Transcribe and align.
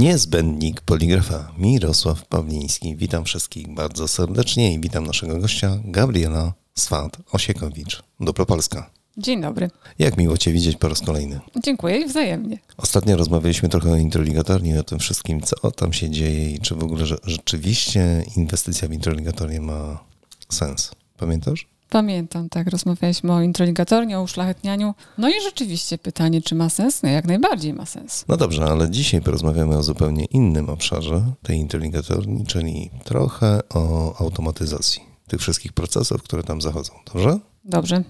Niezbędnik 0.00 0.80
poligrafa 0.80 1.52
Mirosław 1.58 2.26
Pawliński. 2.26 2.96
Witam 2.96 3.24
wszystkich 3.24 3.74
bardzo 3.74 4.08
serdecznie 4.08 4.74
i 4.74 4.80
witam 4.80 5.06
naszego 5.06 5.38
gościa 5.38 5.78
Gabriela 5.84 6.52
Swat-Osiekowicz. 6.78 8.02
Dobro 8.20 8.46
Polska. 8.46 8.90
Dzień 9.16 9.40
dobry. 9.42 9.70
Jak 9.98 10.16
miło 10.16 10.38
Cię 10.38 10.52
widzieć 10.52 10.76
po 10.76 10.88
raz 10.88 11.00
kolejny. 11.00 11.40
Dziękuję 11.64 11.96
i 11.96 12.06
wzajemnie. 12.06 12.58
Ostatnio 12.76 13.16
rozmawialiśmy 13.16 13.68
trochę 13.68 13.92
o 13.92 13.96
introligatorni, 13.96 14.78
o 14.78 14.82
tym 14.82 14.98
wszystkim, 14.98 15.40
co 15.40 15.70
tam 15.70 15.92
się 15.92 16.10
dzieje 16.10 16.50
i 16.50 16.60
czy 16.60 16.74
w 16.74 16.84
ogóle 16.84 17.04
rzeczywiście 17.24 18.24
inwestycja 18.36 18.88
w 18.88 18.92
introligatornię 18.92 19.60
ma 19.60 20.04
sens. 20.48 20.90
Pamiętasz? 21.16 21.66
Pamiętam, 21.90 22.48
tak, 22.48 22.70
rozmawialiśmy 22.70 23.32
o 23.32 23.42
introligatornie, 23.42 24.18
o 24.18 24.22
uszlachetnianiu. 24.22 24.94
No 25.18 25.28
i 25.28 25.32
rzeczywiście 25.42 25.98
pytanie, 25.98 26.42
czy 26.42 26.54
ma 26.54 26.68
sens? 26.68 27.02
No 27.02 27.08
jak 27.08 27.24
najbardziej 27.24 27.72
ma 27.72 27.86
sens. 27.86 28.24
No 28.28 28.36
dobrze, 28.36 28.64
ale 28.64 28.90
dzisiaj 28.90 29.20
porozmawiamy 29.20 29.78
o 29.78 29.82
zupełnie 29.82 30.24
innym 30.24 30.68
obszarze 30.68 31.22
tej 31.42 31.58
introligatorni, 31.58 32.46
czyli 32.46 32.90
trochę 33.04 33.60
o 33.74 34.14
automatyzacji 34.20 35.02
tych 35.28 35.40
wszystkich 35.40 35.72
procesów, 35.72 36.22
które 36.22 36.42
tam 36.42 36.60
zachodzą. 36.60 36.92
Dobrze? 37.12 37.38
Dobrze. 37.64 38.04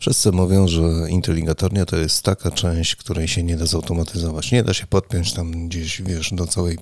Wszyscy 0.00 0.32
mówią, 0.32 0.68
że 0.68 0.82
inteligatornia 1.08 1.86
to 1.86 1.96
jest 1.96 2.22
taka 2.22 2.50
część, 2.50 2.96
której 2.96 3.28
się 3.28 3.42
nie 3.42 3.56
da 3.56 3.66
zautomatyzować. 3.66 4.52
Nie 4.52 4.64
da 4.64 4.74
się 4.74 4.86
podpiąć 4.86 5.32
tam 5.32 5.68
gdzieś, 5.68 6.02
wiesz, 6.02 6.30
do, 6.32 6.46
całej, 6.46 6.78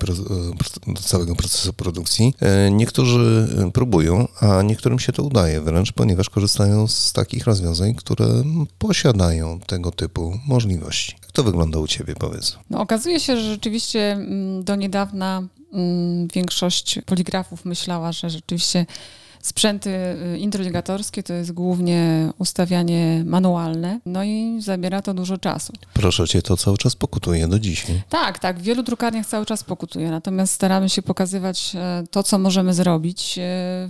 do 0.87 1.01
całego 1.01 1.35
procesu 1.35 1.73
produkcji. 1.73 2.33
E, 2.39 2.71
niektórzy 2.71 3.47
próbują, 3.73 4.27
a 4.41 4.61
niektórym 4.61 4.99
się 4.99 5.11
to 5.11 5.23
udaje 5.23 5.61
wręcz, 5.61 5.91
ponieważ 5.91 6.29
korzystają 6.29 6.87
z 6.87 7.13
takich 7.13 7.45
rozwiązań, 7.45 7.95
które 7.95 8.43
posiadają 8.77 9.59
tego 9.59 9.91
typu 9.91 10.39
możliwości. 10.47 11.15
Jak 11.21 11.31
to 11.31 11.43
wygląda 11.43 11.79
u 11.79 11.87
Ciebie, 11.87 12.15
powiedz? 12.15 12.57
No, 12.69 12.81
okazuje 12.81 13.19
się, 13.19 13.37
że 13.37 13.43
rzeczywiście 13.43 14.11
mm, 14.11 14.63
do 14.63 14.75
niedawna 14.75 15.47
mm, 15.73 16.27
większość 16.27 16.99
poligrafów 17.05 17.65
myślała, 17.65 18.11
że 18.11 18.29
rzeczywiście 18.29 18.85
Sprzęty 19.41 19.89
y, 19.89 20.37
introligatorskie 20.37 21.23
to 21.23 21.33
jest 21.33 21.51
głównie 21.51 22.29
ustawianie 22.37 23.23
manualne, 23.25 23.99
no 24.05 24.23
i 24.23 24.61
zabiera 24.61 25.01
to 25.01 25.13
dużo 25.13 25.37
czasu. 25.37 25.73
Proszę 25.93 26.27
cię, 26.27 26.41
to 26.41 26.57
cały 26.57 26.77
czas 26.77 26.95
pokutuje 26.95 27.47
do 27.47 27.59
dzisiaj. 27.59 28.01
Tak, 28.09 28.39
tak, 28.39 28.59
w 28.59 28.61
wielu 28.61 28.83
drukarniach 28.83 29.25
cały 29.25 29.45
czas 29.45 29.63
pokutuje, 29.63 30.11
natomiast 30.11 30.53
staramy 30.53 30.89
się 30.89 31.01
pokazywać 31.01 31.75
e, 31.75 32.03
to, 32.11 32.23
co 32.23 32.39
możemy 32.39 32.73
zrobić 32.73 33.37
e, 33.37 33.41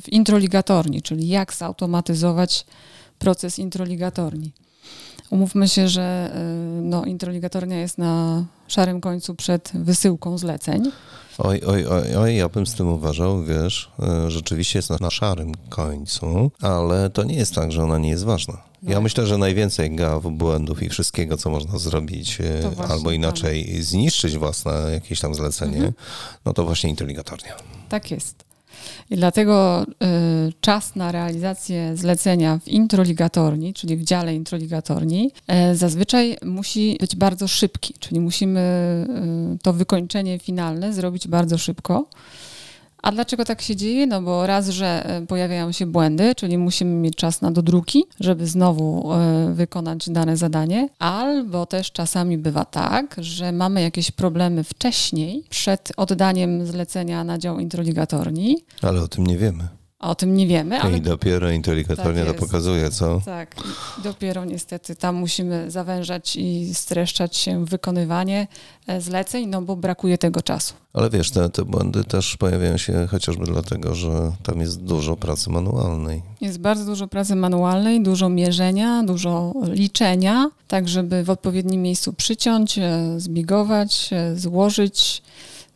w 0.02 0.10
introligatorni, 0.10 1.02
czyli 1.02 1.28
jak 1.28 1.54
zautomatyzować 1.54 2.66
proces 3.20 3.60
introligatorni. 3.60 4.54
Umówmy 5.30 5.68
się, 5.68 5.88
że 5.88 6.32
e, 6.34 6.40
no, 6.82 7.06
introligatornia 7.06 7.80
jest 7.80 7.98
na 7.98 8.46
szarym 8.68 9.02
końcu 9.02 9.36
przed 9.36 9.72
wysyłką 9.74 10.38
zleceń. 10.38 10.92
Oj, 11.38 11.62
oj, 11.68 11.86
oj, 11.86 12.16
oj, 12.16 12.36
ja 12.36 12.50
bym 12.50 12.68
z 12.68 12.74
tym 12.74 12.90
uważał, 12.90 13.44
wiesz, 13.44 13.92
e, 14.00 14.32
rzeczywiście 14.32 14.80
jest 14.80 14.90
na, 14.90 14.98
na 15.02 15.10
szarym 15.10 15.52
końcu, 15.70 16.52
ale 16.62 17.10
to 17.10 17.24
nie 17.24 17.36
jest 17.36 17.56
tak, 17.56 17.72
że 17.72 17.84
ona 17.84 17.98
nie 17.98 18.10
jest 18.10 18.24
ważna. 18.24 18.58
Ja 18.84 18.96
no. 18.96 19.02
myślę, 19.02 19.26
że 19.26 19.38
najwięcej 19.38 19.96
gaw, 19.96 20.24
błędów 20.24 20.84
i 20.84 20.90
wszystkiego, 20.90 21.38
co 21.38 21.50
można 21.50 21.78
zrobić, 21.78 22.42
e, 22.42 22.88
albo 22.90 23.12
inaczej 23.12 23.66
tak. 23.66 23.84
zniszczyć 23.84 24.38
własne 24.38 24.72
jakieś 24.92 25.20
tam 25.20 25.36
zlecenie, 25.36 25.76
mhm. 25.76 25.94
no 26.46 26.54
to 26.54 26.66
właśnie 26.66 26.90
inteligatornia. 26.90 27.56
Tak 27.90 28.12
jest. 28.12 28.49
I 29.10 29.16
dlatego 29.16 29.84
y, 29.84 30.54
czas 30.62 30.96
na 30.96 31.12
realizację 31.12 31.98
zlecenia 31.98 32.60
w 32.64 32.68
introligatorni, 32.68 33.74
czyli 33.74 33.98
w 33.98 34.04
dziale 34.04 34.36
introligatorni, 34.36 35.32
y, 35.72 35.76
zazwyczaj 35.76 36.38
musi 36.46 36.98
być 37.00 37.16
bardzo 37.16 37.48
szybki, 37.48 37.94
czyli 38.00 38.20
musimy 38.20 38.60
y, 39.56 39.58
to 39.64 39.74
wykończenie 39.74 40.40
finalne 40.40 40.94
zrobić 40.94 41.28
bardzo 41.28 41.58
szybko. 41.58 42.10
A 43.02 43.12
dlaczego 43.12 43.46
tak 43.46 43.62
się 43.62 43.76
dzieje? 43.76 44.08
No 44.08 44.22
bo 44.22 44.48
raz, 44.48 44.70
że 44.70 45.06
e, 45.06 45.26
pojawiają 45.26 45.72
się 45.72 45.86
błędy, 45.86 46.36
czyli 46.36 46.58
musimy 46.58 46.92
mieć 46.92 47.16
czas 47.16 47.42
na 47.42 47.52
dodruki, 47.52 48.06
żeby 48.20 48.48
znowu 48.48 49.14
e, 49.14 49.54
wykonać 49.54 50.10
dane 50.10 50.38
zadanie, 50.38 50.90
albo 51.00 51.66
też 51.66 51.92
czasami 51.92 52.38
bywa 52.38 52.66
tak, 52.66 53.16
że 53.18 53.52
mamy 53.52 53.82
jakieś 53.82 54.12
problemy 54.12 54.64
wcześniej, 54.64 55.44
przed 55.50 55.92
oddaniem 55.98 56.66
zlecenia 56.66 57.24
na 57.24 57.38
dział 57.38 57.60
introligatorni. 57.60 58.58
Ale 58.82 59.02
o 59.02 59.08
tym 59.08 59.28
nie 59.28 59.38
wiemy. 59.38 59.79
O 60.00 60.16
tym 60.16 60.36
nie 60.36 60.48
wiemy. 60.48 60.82
Ale... 60.82 60.98
I 60.98 61.02
dopiero 61.02 61.52
inteligentornie 61.52 62.26
tak 62.26 62.34
to 62.34 62.40
pokazuje, 62.40 62.92
co? 62.92 63.22
Tak, 63.26 63.56
dopiero 64.04 64.46
niestety 64.46 64.96
tam 64.96 65.16
musimy 65.16 65.72
zawężać 65.72 66.36
i 66.36 66.74
streszczać 66.76 67.38
się 67.38 67.66
wykonywanie 67.66 68.48
e, 68.88 69.02
zleceń, 69.02 69.48
no 69.48 69.62
bo 69.62 69.76
brakuje 69.76 70.18
tego 70.18 70.42
czasu. 70.42 70.74
Ale 70.94 71.10
wiesz, 71.10 71.32
te, 71.32 71.50
te 71.50 71.66
błędy 71.66 72.04
też 72.04 72.38
pojawiają 72.38 72.78
się 72.78 73.08
chociażby 73.08 73.46
dlatego, 73.46 73.96
że 73.96 74.32
tam 74.44 74.60
jest 74.60 74.84
dużo 74.84 75.18
pracy 75.18 75.50
manualnej. 75.50 76.22
Jest 76.42 76.60
bardzo 76.60 76.86
dużo 76.86 77.08
pracy 77.08 77.36
manualnej, 77.36 78.04
dużo 78.04 78.30
mierzenia, 78.30 79.04
dużo 79.04 79.54
liczenia, 79.64 80.50
tak 80.68 80.88
żeby 80.88 81.24
w 81.24 81.30
odpowiednim 81.30 81.82
miejscu 81.82 82.14
przyciąć, 82.14 82.78
e, 82.78 83.14
zbigować, 83.18 84.10
e, 84.12 84.36
złożyć 84.36 85.22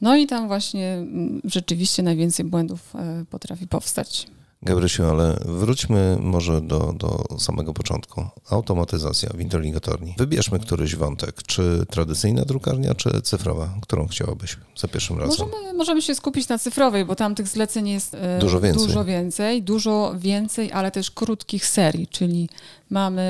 no 0.03 0.15
i 0.15 0.27
tam 0.27 0.47
właśnie 0.47 0.93
mm, 0.93 1.41
rzeczywiście 1.43 2.03
najwięcej 2.03 2.45
błędów 2.45 2.95
e, 2.95 3.25
potrafi 3.29 3.67
powstać. 3.67 4.27
Gabrysiu, 4.65 5.05
ale 5.05 5.37
wróćmy 5.45 6.17
może 6.19 6.61
do, 6.61 6.93
do 6.97 7.25
samego 7.39 7.73
początku. 7.73 8.25
Automatyzacja 8.49 9.29
w 9.33 9.41
interligatorni. 9.41 10.15
Wybierzmy 10.17 10.59
któryś 10.59 10.95
wątek. 10.95 11.43
Czy 11.43 11.85
tradycyjna 11.89 12.45
drukarnia, 12.45 12.95
czy 12.95 13.21
cyfrowa? 13.21 13.73
Którą 13.81 14.07
chciałabyś 14.07 14.57
za 14.77 14.87
pierwszym 14.87 15.19
razem? 15.19 15.47
Możemy, 15.47 15.73
możemy 15.73 16.01
się 16.01 16.15
skupić 16.15 16.47
na 16.47 16.57
cyfrowej, 16.57 17.05
bo 17.05 17.15
tam 17.15 17.35
tych 17.35 17.47
zleceń 17.47 17.89
jest 17.89 18.13
e, 18.13 18.39
dużo 18.39 18.61
więcej. 18.61 18.87
Dużo 18.87 19.05
więcej, 19.05 19.63
dużo 19.63 20.13
więcej, 20.17 20.71
ale 20.71 20.91
też 20.91 21.11
krótkich 21.11 21.65
serii, 21.65 22.07
czyli 22.07 22.49
mamy 22.89 23.23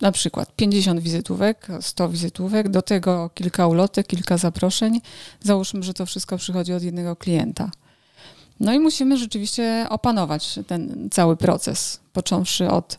na 0.00 0.12
przykład 0.12 0.56
50 0.56 1.00
wizytówek, 1.00 1.68
100 1.80 2.08
wizytówek, 2.08 2.68
do 2.68 2.82
tego 2.82 3.30
kilka 3.34 3.66
ulotek, 3.66 4.06
kilka 4.06 4.36
zaproszeń. 4.36 5.00
Załóżmy, 5.40 5.82
że 5.82 5.94
to 5.94 6.06
wszystko 6.06 6.38
przychodzi 6.38 6.72
od 6.72 6.82
jednego 6.82 7.16
klienta. 7.16 7.70
No 8.60 8.72
i 8.72 8.78
musimy 8.78 9.16
rzeczywiście 9.18 9.86
opanować 9.90 10.58
ten 10.66 11.08
cały 11.12 11.36
proces, 11.36 12.00
począwszy 12.12 12.70
od 12.70 12.98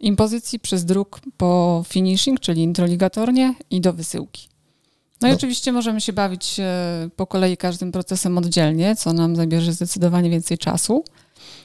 impozycji 0.00 0.58
przez 0.58 0.84
druk 0.84 1.20
po 1.36 1.82
finishing, 1.88 2.40
czyli 2.40 2.62
introligatornie 2.62 3.54
i 3.70 3.80
do 3.80 3.92
wysyłki. 3.92 4.48
No, 5.20 5.28
no, 5.28 5.34
i 5.34 5.36
oczywiście 5.36 5.72
możemy 5.72 6.00
się 6.00 6.12
bawić 6.12 6.60
po 7.16 7.26
kolei 7.26 7.56
każdym 7.56 7.92
procesem 7.92 8.38
oddzielnie, 8.38 8.96
co 8.96 9.12
nam 9.12 9.36
zabierze 9.36 9.72
zdecydowanie 9.72 10.30
więcej 10.30 10.58
czasu, 10.58 11.04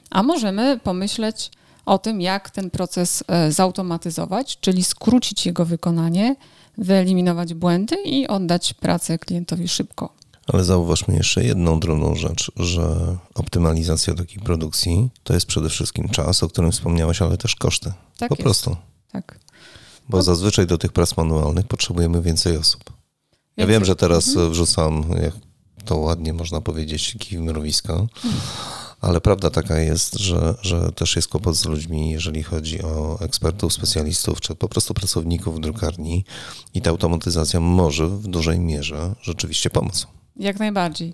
a 0.10 0.24
możemy 0.24 0.80
pomyśleć 0.84 1.52
o 1.86 1.98
tym, 1.98 2.22
jak 2.22 2.50
ten 2.50 2.70
proces 2.70 3.24
e, 3.28 3.52
zautomatyzować, 3.52 4.58
czyli 4.60 4.84
skrócić 4.84 5.46
jego 5.46 5.66
wykonanie, 5.66 6.36
wyeliminować 6.78 7.54
błędy 7.54 7.96
i 8.06 8.28
oddać 8.28 8.74
pracę 8.74 9.20
klientowi 9.20 9.68
szybko. 9.68 10.14
Ale 10.48 10.64
zauważmy 10.64 11.16
jeszcze 11.16 11.44
jedną 11.44 11.80
drobną 11.80 12.16
rzecz, 12.16 12.52
że 12.56 13.18
optymalizacja 13.36 14.14
takiej 14.14 14.44
produkcji 14.44 15.10
to 15.24 15.34
jest 15.34 15.46
przede 15.46 15.70
wszystkim 15.70 16.10
czas, 16.10 16.44
o 16.44 16.50
którym 16.50 16.72
wspomniałaś, 16.72 17.22
ale 17.22 17.38
też 17.38 17.56
koszty. 17.56 17.94
Tak 18.18 18.30
po 18.30 18.36
jest. 18.36 18.44
prostu. 18.44 18.76
Tak. 19.12 19.40
Bo 20.10 20.18
no. 20.18 20.24
zazwyczaj 20.24 20.68
do 20.68 20.78
tych 20.78 20.94
prac 20.94 21.18
manualnych 21.18 21.68
potrzebujemy 21.68 22.22
więcej 22.22 22.58
osób. 22.58 22.84
Więcej. 22.84 23.02
Ja 23.58 23.68
wiem, 23.68 23.86
że 23.86 23.96
teraz 23.96 24.28
mhm. 24.28 24.52
wrzucam, 24.52 25.06
jak 25.22 25.34
to 25.86 25.98
ładnie 25.98 26.34
można 26.34 26.62
powiedzieć, 26.62 27.16
kij 27.20 27.38
w 27.38 27.42
mrowisko, 27.42 27.94
mhm. 27.94 28.42
ale 29.02 29.22
prawda 29.22 29.50
taka 29.50 29.80
jest, 29.80 30.20
że, 30.20 30.56
że 30.62 30.92
też 30.92 31.16
jest 31.16 31.28
kłopot 31.28 31.56
z 31.56 31.66
ludźmi, 31.66 32.12
jeżeli 32.12 32.44
chodzi 32.44 32.82
o 32.82 33.18
ekspertów, 33.22 33.74
specjalistów, 33.74 34.42
czy 34.42 34.56
po 34.56 34.70
prostu 34.70 34.94
pracowników 34.94 35.56
w 35.56 35.60
drukarni 35.60 36.26
i 36.74 36.82
ta 36.82 36.90
automatyzacja 36.90 37.60
może 37.60 38.08
w 38.08 38.28
dużej 38.28 38.60
mierze 38.60 39.16
rzeczywiście 39.22 39.70
pomóc. 39.70 40.08
Jak 40.36 40.60
najbardziej. 40.60 41.14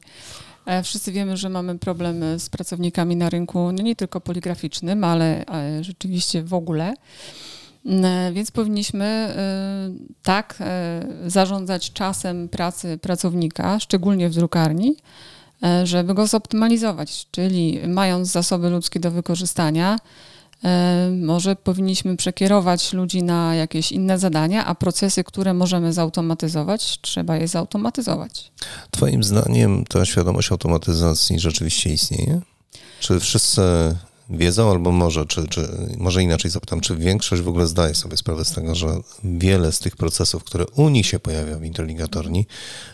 E, 0.66 0.84
wszyscy 0.84 1.12
wiemy, 1.12 1.38
że 1.38 1.50
mamy 1.50 1.80
problem 1.80 2.40
z 2.40 2.50
pracownikami 2.50 3.16
na 3.16 3.30
rynku, 3.30 3.72
no 3.72 3.84
nie 3.84 3.96
tylko 3.96 4.22
poligraficznym, 4.22 5.04
ale, 5.04 5.46
rzeczywiście 5.82 6.44
w 6.44 6.54
ogóle. 6.54 6.94
E, 7.86 8.32
więc 8.34 8.52
powinniśmy 8.52 9.06
e, 9.06 9.36
tak 10.24 10.60
zarządzać 11.28 11.94
czasem 11.94 12.50
pracy 12.50 12.98
pracownika, 12.98 13.80
szczególnie 13.80 14.30
w 14.30 14.34
drukarni, 14.34 14.96
żeby 15.84 16.14
go 16.14 16.28
zoptymalizować, 16.28 17.28
czyli 17.32 17.80
mając 17.88 18.28
zasoby 18.28 18.70
ludzkie 18.70 19.00
do 19.00 19.12
wykorzystania, 19.12 19.98
może 21.22 21.56
powinniśmy 21.56 22.18
przekierować 22.18 22.94
ludzi 22.94 23.24
na 23.24 23.56
jakieś 23.56 23.92
inne 23.92 24.20
zadania, 24.20 24.66
a 24.66 24.76
procesy, 24.76 25.24
które 25.24 25.54
możemy 25.54 25.94
zautomatyzować, 25.94 27.02
trzeba 27.02 27.38
je 27.38 27.48
zautomatyzować. 27.48 28.52
Twoim 28.92 29.24
zdaniem 29.24 29.86
ta 29.86 30.06
świadomość 30.06 30.52
automatyzacji 30.52 31.40
rzeczywiście 31.40 31.90
istnieje? 31.90 32.42
Czy 33.00 33.20
wszyscy 33.20 33.62
wiedzą, 34.30 34.72
albo 34.72 34.92
może, 34.92 35.26
czy, 35.26 35.48
czy 35.48 35.70
może 35.98 36.24
inaczej 36.24 36.52
zapytam, 36.52 36.82
czy 36.82 36.96
większość 36.96 37.42
w 37.42 37.48
ogóle 37.48 37.68
zdaje 37.68 37.96
sobie 37.96 38.18
sprawę 38.18 38.46
z 38.46 38.52
tego, 38.52 38.76
że 38.76 38.88
wiele 39.24 39.72
z 39.72 39.80
tych 39.80 39.96
procesów, 39.96 40.44
które 40.44 40.66
u 40.66 40.90
nich 40.90 41.06
się 41.06 41.20
pojawia 41.20 41.58
w 41.58 41.64
Intelligatorni, 41.64 42.48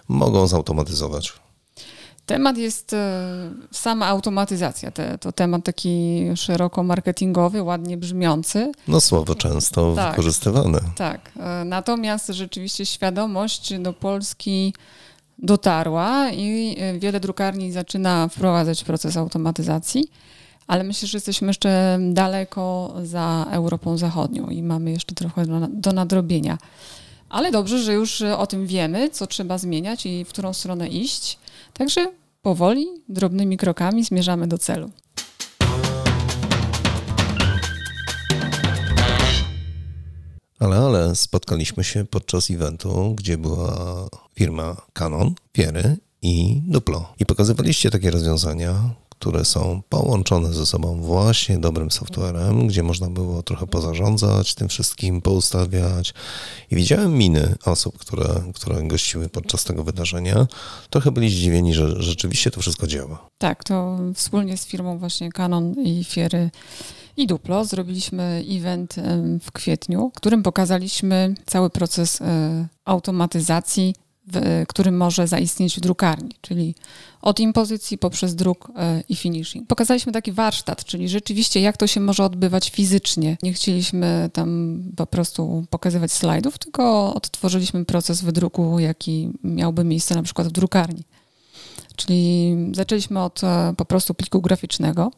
mogą 0.08 0.48
zautomatyzować? 0.48 1.34
Temat 2.26 2.58
jest 2.58 2.94
e, 2.94 3.52
sama 3.72 4.06
automatyzacja. 4.06 4.92
to 5.20 5.32
temat 5.32 5.64
taki 5.64 6.26
szeroko 6.36 6.84
marketingowy, 6.84 7.64
ładnie 7.64 7.98
brzmiący. 7.98 8.72
No 8.88 9.02
słowo 9.02 9.36
często 9.36 9.96
tak, 9.96 10.10
wykorzystywane. 10.12 10.80
Tak. 10.96 11.32
E, 11.40 11.66
natomiast 11.66 12.28
rzeczywiście 12.28 12.86
świadomość 12.86 13.80
do 13.80 13.94
Polski 13.94 14.74
dotarła 15.38 16.32
i 16.32 16.76
e, 16.80 17.00
wiele 17.00 17.20
drukarni 17.20 17.72
zaczyna 17.72 18.28
wprowadzać 18.28 18.84
proces 18.84 19.18
automatyzacji, 19.18 20.08
ale 20.68 20.84
myślę, 20.84 21.08
że 21.08 21.18
jesteśmy 21.18 21.48
jeszcze 21.48 22.00
daleko 22.14 22.96
za 23.04 23.46
Europą 23.52 23.98
Zachodnią 23.98 24.48
i 24.48 24.64
mamy 24.64 24.92
jeszcze 24.92 25.16
trochę 25.16 25.46
do 25.70 25.92
nadrobienia. 25.92 26.58
Ale 27.36 27.52
dobrze, 27.52 27.80
że 27.84 27.94
już 27.94 28.22
o 28.22 28.48
tym 28.48 28.68
wiemy, 28.68 29.10
co 29.10 29.28
trzeba 29.28 29.58
zmieniać 29.58 30.06
i 30.06 30.26
w 30.26 30.30
którą 30.30 30.54
stronę 30.54 30.88
iść. 30.88 31.40
Także 31.74 32.12
powoli, 32.42 32.88
drobnymi 33.10 33.58
krokami 33.58 34.04
zmierzamy 34.04 34.48
do 34.48 34.58
celu. 34.58 34.92
Ale, 40.60 40.78
ale 40.78 41.16
spotkaliśmy 41.16 41.84
się 41.84 42.06
podczas 42.06 42.52
eventu, 42.52 43.16
gdzie 43.18 43.38
była 43.38 44.08
firma 44.36 44.82
Canon, 44.94 45.34
Piery 45.52 45.98
i 46.22 46.62
Duplo. 46.68 47.14
I 47.20 47.26
pokazywaliście 47.26 47.90
takie 47.90 48.12
rozwiązania, 48.12 48.76
które 49.20 49.46
są 49.46 49.82
połączone 49.90 50.54
ze 50.54 50.66
sobą 50.66 51.02
właśnie 51.02 51.58
dobrym 51.58 51.92
softwarem, 51.92 52.68
gdzie 52.68 52.84
można 52.84 53.10
było 53.10 53.44
trochę 53.44 53.68
pozarządzać 53.68 54.56
tym 54.56 54.68
wszystkim, 54.68 55.22
poustawiać. 55.22 56.14
I 56.72 56.76
widziałem 56.76 57.18
miny 57.18 57.56
osób, 57.66 57.98
które, 57.98 58.26
które 58.54 58.84
gościły 58.84 59.30
podczas 59.30 59.64
tego 59.64 59.84
wydarzenia. 59.84 60.48
Trochę 60.90 61.12
byli 61.12 61.30
zdziwieni, 61.30 61.74
że 61.74 62.04
rzeczywiście 62.04 62.52
to 62.52 62.62
wszystko 62.62 62.88
działa. 62.88 63.28
Tak, 63.38 63.64
to 63.64 64.00
wspólnie 64.14 64.58
z 64.58 64.66
firmą 64.66 64.98
właśnie 64.98 65.32
Canon 65.32 65.74
i 65.74 66.04
Fiery 66.04 66.50
i 67.18 67.28
Duplo 67.28 67.66
zrobiliśmy 67.66 68.44
event 68.50 68.96
w 69.42 69.52
kwietniu, 69.52 70.12
w 70.16 70.18
którym 70.18 70.44
pokazaliśmy 70.44 71.36
cały 71.46 71.70
proces 71.70 72.22
e, 72.22 72.68
automatyzacji 72.86 73.96
w, 74.28 74.64
który 74.68 74.92
może 74.92 75.28
zaistnieć 75.28 75.78
w 75.78 75.80
drukarni, 75.80 76.32
czyli 76.42 76.76
od 77.22 77.40
impozycji 77.40 77.98
poprzez 77.98 78.36
druk 78.36 78.72
e, 78.76 79.04
i 79.10 79.16
finishing. 79.16 79.68
Pokazaliśmy 79.68 80.12
taki 80.12 80.32
warsztat, 80.32 80.86
czyli 80.86 81.10
rzeczywiście 81.10 81.62
jak 81.62 81.78
to 81.78 81.88
się 81.88 82.00
może 82.00 82.24
odbywać 82.24 82.70
fizycznie. 82.70 83.38
Nie 83.44 83.54
chcieliśmy 83.54 84.30
tam 84.34 84.80
po 84.96 85.06
prostu 85.06 85.66
pokazywać 85.70 86.12
slajdów, 86.12 86.58
tylko 86.58 87.14
odtworzyliśmy 87.14 87.86
proces 87.86 88.22
wydruku, 88.22 88.80
jaki 88.80 89.30
miałby 89.44 89.84
miejsce 89.84 90.16
na 90.16 90.24
przykład 90.24 90.48
w 90.48 90.52
drukarni. 90.52 91.04
Czyli 91.96 92.56
zaczęliśmy 92.72 93.24
od 93.24 93.44
e, 93.44 93.74
po 93.78 93.86
prostu 93.86 94.14
pliku 94.14 94.42
graficznego, 94.42 95.12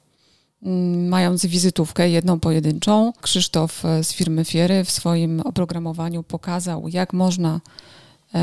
mm, 0.63 1.07
mając 1.07 1.45
wizytówkę 1.45 2.09
jedną 2.09 2.39
pojedynczą. 2.39 3.13
Krzysztof 3.21 3.85
e, 3.85 4.03
z 4.03 4.13
firmy 4.13 4.45
Fiery 4.45 4.83
w 4.83 4.91
swoim 4.91 5.41
oprogramowaniu 5.41 6.23
pokazał, 6.23 6.87
jak 6.87 7.13
można 7.13 7.61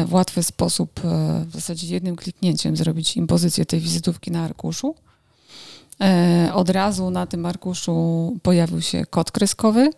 w 0.07 0.13
łatwy 0.13 0.43
sposób, 0.43 1.01
e, 1.05 1.45
w 1.47 1.53
zasadzie 1.53 1.95
jednym 1.95 2.17
kliknięciem 2.17 2.77
zrobić 2.77 3.17
impozycję 3.17 3.67
tej 3.67 3.81
wizytówki 3.81 4.31
na 4.31 4.45
arkuszu. 4.45 4.95
E, 6.01 6.51
od 6.55 6.71
razu 6.71 7.11
na 7.11 7.27
tym 7.27 7.47
arkuszu 7.47 8.37
pojawił 8.43 8.83
się 8.83 9.07
kod 9.07 9.33
kreskowy, 9.33 9.91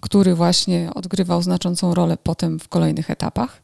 który 0.00 0.34
właśnie 0.34 0.90
odgrywał 0.94 1.42
znaczącą 1.42 1.94
rolę 1.94 2.16
potem 2.22 2.60
w 2.60 2.68
kolejnych 2.68 3.10
etapach. 3.10 3.63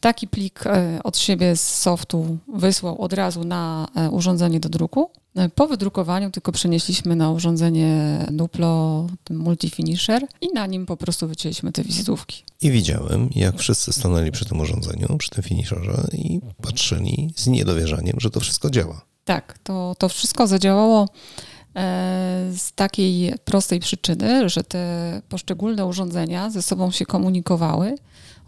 Taki 0.00 0.28
plik 0.28 0.64
od 1.04 1.18
siebie 1.18 1.56
z 1.56 1.78
softu 1.78 2.38
wysłał 2.54 3.02
od 3.02 3.12
razu 3.12 3.44
na 3.44 3.88
urządzenie 4.10 4.60
do 4.60 4.68
druku. 4.68 5.10
Po 5.54 5.66
wydrukowaniu 5.66 6.30
tylko 6.30 6.52
przenieśliśmy 6.52 7.16
na 7.16 7.30
urządzenie 7.30 8.18
Duplo 8.30 9.06
Multifinisher 9.30 10.26
i 10.40 10.48
na 10.54 10.66
nim 10.66 10.86
po 10.86 10.96
prostu 10.96 11.28
wycięliśmy 11.28 11.72
te 11.72 11.82
wizytówki. 11.82 12.44
I 12.62 12.70
widziałem, 12.70 13.30
jak 13.34 13.58
wszyscy 13.58 13.92
stanęli 13.92 14.30
przy 14.30 14.44
tym 14.44 14.60
urządzeniu, 14.60 15.16
przy 15.18 15.30
tym 15.30 15.42
finisherze 15.42 16.06
i 16.12 16.40
patrzyli 16.62 17.30
z 17.36 17.46
niedowierzaniem, 17.46 18.16
że 18.20 18.30
to 18.30 18.40
wszystko 18.40 18.70
działa. 18.70 19.00
Tak, 19.24 19.58
to, 19.62 19.96
to 19.98 20.08
wszystko 20.08 20.46
zadziałało 20.46 21.08
e, 21.76 22.50
z 22.56 22.72
takiej 22.72 23.34
prostej 23.44 23.80
przyczyny, 23.80 24.48
że 24.48 24.64
te 24.64 25.22
poszczególne 25.28 25.86
urządzenia 25.86 26.50
ze 26.50 26.62
sobą 26.62 26.90
się 26.90 27.06
komunikowały. 27.06 27.94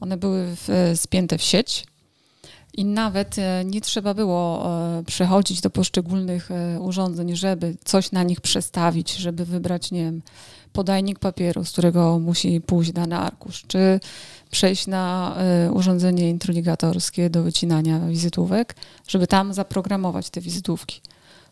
One 0.01 0.17
były 0.17 0.57
w, 0.57 0.93
spięte 0.97 1.39
w 1.39 1.43
sieć 1.43 1.87
i 2.79 2.85
nawet 2.85 3.39
e, 3.39 3.65
nie 3.65 3.81
trzeba 3.81 4.15
było 4.15 4.67
e, 4.99 5.03
przechodzić 5.05 5.61
do 5.61 5.71
poszczególnych 5.71 6.51
e, 6.51 6.81
urządzeń, 6.81 7.37
żeby 7.37 7.77
coś 7.85 8.13
na 8.13 8.23
nich 8.23 8.41
przestawić, 8.41 9.17
żeby 9.17 9.45
wybrać, 9.45 9.91
nie 9.91 10.05
wiem, 10.05 10.23
podajnik 10.73 11.19
papieru, 11.19 11.65
z 11.65 11.73
którego 11.73 12.19
musi 12.19 12.61
pójść 12.61 12.93
dany 12.93 13.17
arkusz, 13.17 13.65
czy 13.69 14.01
przejść 14.51 14.87
na 14.87 15.37
urządzenie 15.73 16.31
introligatorskie 16.31 17.31
do 17.31 17.43
wycinania 17.43 18.01
wizytówek, 18.01 18.77
żeby 19.09 19.27
tam 19.27 19.55
zaprogramować 19.55 20.31
te 20.31 20.41
wizytówki. 20.41 21.01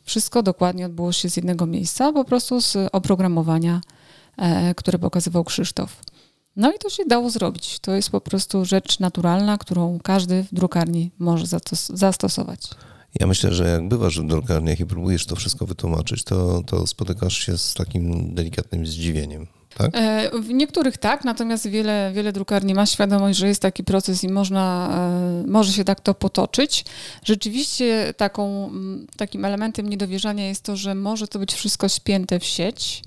Wszystko 0.05 0.43
dokładnie 0.43 0.87
odbyło 0.87 1.13
się 1.13 1.31
z 1.31 1.37
jednego 1.37 1.67
miejsca, 1.67 2.13
po 2.13 2.25
prostu 2.25 2.61
z 2.61 2.77
oprogramowania, 2.93 3.81
które 4.77 4.99
pokazywał 4.99 5.45
Krzysztof. 5.45 6.03
No 6.57 6.73
i 6.73 6.79
to 6.79 6.91
się 6.91 7.05
dało 7.05 7.31
zrobić. 7.31 7.79
To 7.79 7.93
jest 7.93 8.11
po 8.11 8.21
prostu 8.21 8.65
rzecz 8.65 9.01
naturalna, 9.01 9.59
którą 9.59 9.99
każdy 10.03 10.43
w 10.43 10.55
drukarni 10.55 11.11
może 11.19 11.47
zastosować. 11.91 12.61
Ja 13.21 13.27
myślę, 13.27 13.55
że 13.55 13.69
jak 13.69 13.89
bywasz 13.89 14.21
w 14.21 14.27
drukarniach 14.27 14.81
i 14.81 14.87
próbujesz 14.87 15.27
to 15.27 15.37
wszystko 15.37 15.67
wytłumaczyć, 15.67 16.25
to, 16.25 16.63
to 16.67 16.87
spotykasz 16.87 17.39
się 17.39 17.59
z 17.59 17.75
takim 17.75 18.35
delikatnym 18.35 18.87
zdziwieniem. 18.87 19.47
Tak? 19.79 19.91
E, 19.95 20.31
w 20.41 20.49
niektórych 20.49 20.99
tak, 20.99 21.25
natomiast 21.25 21.69
wiele, 21.69 22.13
wiele 22.15 22.33
drukarni 22.33 22.75
ma 22.75 22.87
świadomość, 22.87 23.39
że 23.39 23.49
jest 23.49 23.63
taki 23.63 23.85
proces 23.85 24.25
i 24.25 24.29
można, 24.29 24.89
e, 25.45 25.47
może 25.47 25.73
się 25.73 25.85
tak 25.85 26.01
to 26.01 26.15
potoczyć. 26.15 26.85
Rzeczywiście 27.25 28.15
taką, 28.17 28.71
takim 29.17 29.45
elementem 29.45 29.89
niedowierzania 29.89 30.49
jest 30.49 30.63
to, 30.63 30.77
że 30.77 30.95
może 30.95 31.29
to 31.29 31.39
być 31.39 31.55
wszystko 31.55 31.89
spięte 31.89 32.41
w 32.41 32.45
sieć, 32.45 33.03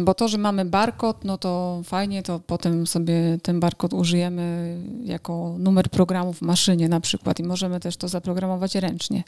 bo 0.00 0.14
to, 0.14 0.28
że 0.28 0.38
mamy 0.38 0.64
barkod, 0.64 1.24
no 1.24 1.38
to 1.38 1.82
fajnie, 1.84 2.22
to 2.22 2.40
potem 2.40 2.86
sobie 2.86 3.38
ten 3.42 3.60
barkod 3.60 3.94
użyjemy 3.94 4.76
jako 5.04 5.54
numer 5.58 5.90
programu 5.90 6.32
w 6.32 6.42
maszynie 6.42 6.88
na 6.88 7.00
przykład 7.00 7.40
i 7.40 7.42
możemy 7.42 7.80
też 7.80 7.96
to 7.96 8.08
zaprogramować 8.08 8.74
ręcznie. 8.74 9.24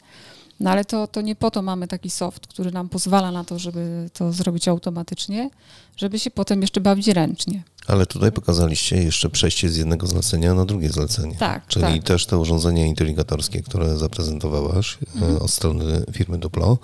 No 0.59 0.69
ale 0.69 0.85
to, 0.85 1.07
to 1.07 1.21
nie 1.21 1.35
po 1.35 1.51
to 1.51 1.61
mamy 1.61 1.87
taki 1.87 2.09
soft, 2.09 2.47
który 2.47 2.71
nam 2.71 2.89
pozwala 2.89 3.31
na 3.31 3.43
to, 3.43 3.59
żeby 3.59 4.09
to 4.13 4.31
zrobić 4.33 4.67
automatycznie, 4.67 5.49
żeby 5.97 6.19
się 6.19 6.31
potem 6.31 6.61
jeszcze 6.61 6.81
bawić 6.81 7.07
ręcznie. 7.07 7.63
Ale 7.87 8.05
tutaj 8.05 8.31
pokazaliście 8.31 9.03
jeszcze 9.03 9.29
przejście 9.29 9.69
z 9.69 9.77
jednego 9.77 10.07
zlecenia 10.07 10.53
na 10.53 10.65
drugie 10.65 10.89
zlecenie. 10.89 11.35
Tak. 11.35 11.67
Czyli 11.67 11.85
tak. 11.85 12.03
też 12.03 12.25
te 12.25 12.37
urządzenia 12.37 12.85
inteligatorskie, 12.85 13.61
które 13.61 13.97
zaprezentowałaś 13.97 14.97
e, 14.97 15.15
mhm. 15.15 15.37
od 15.37 15.51
strony 15.51 16.05
firmy 16.11 16.37
Duplo, 16.37 16.77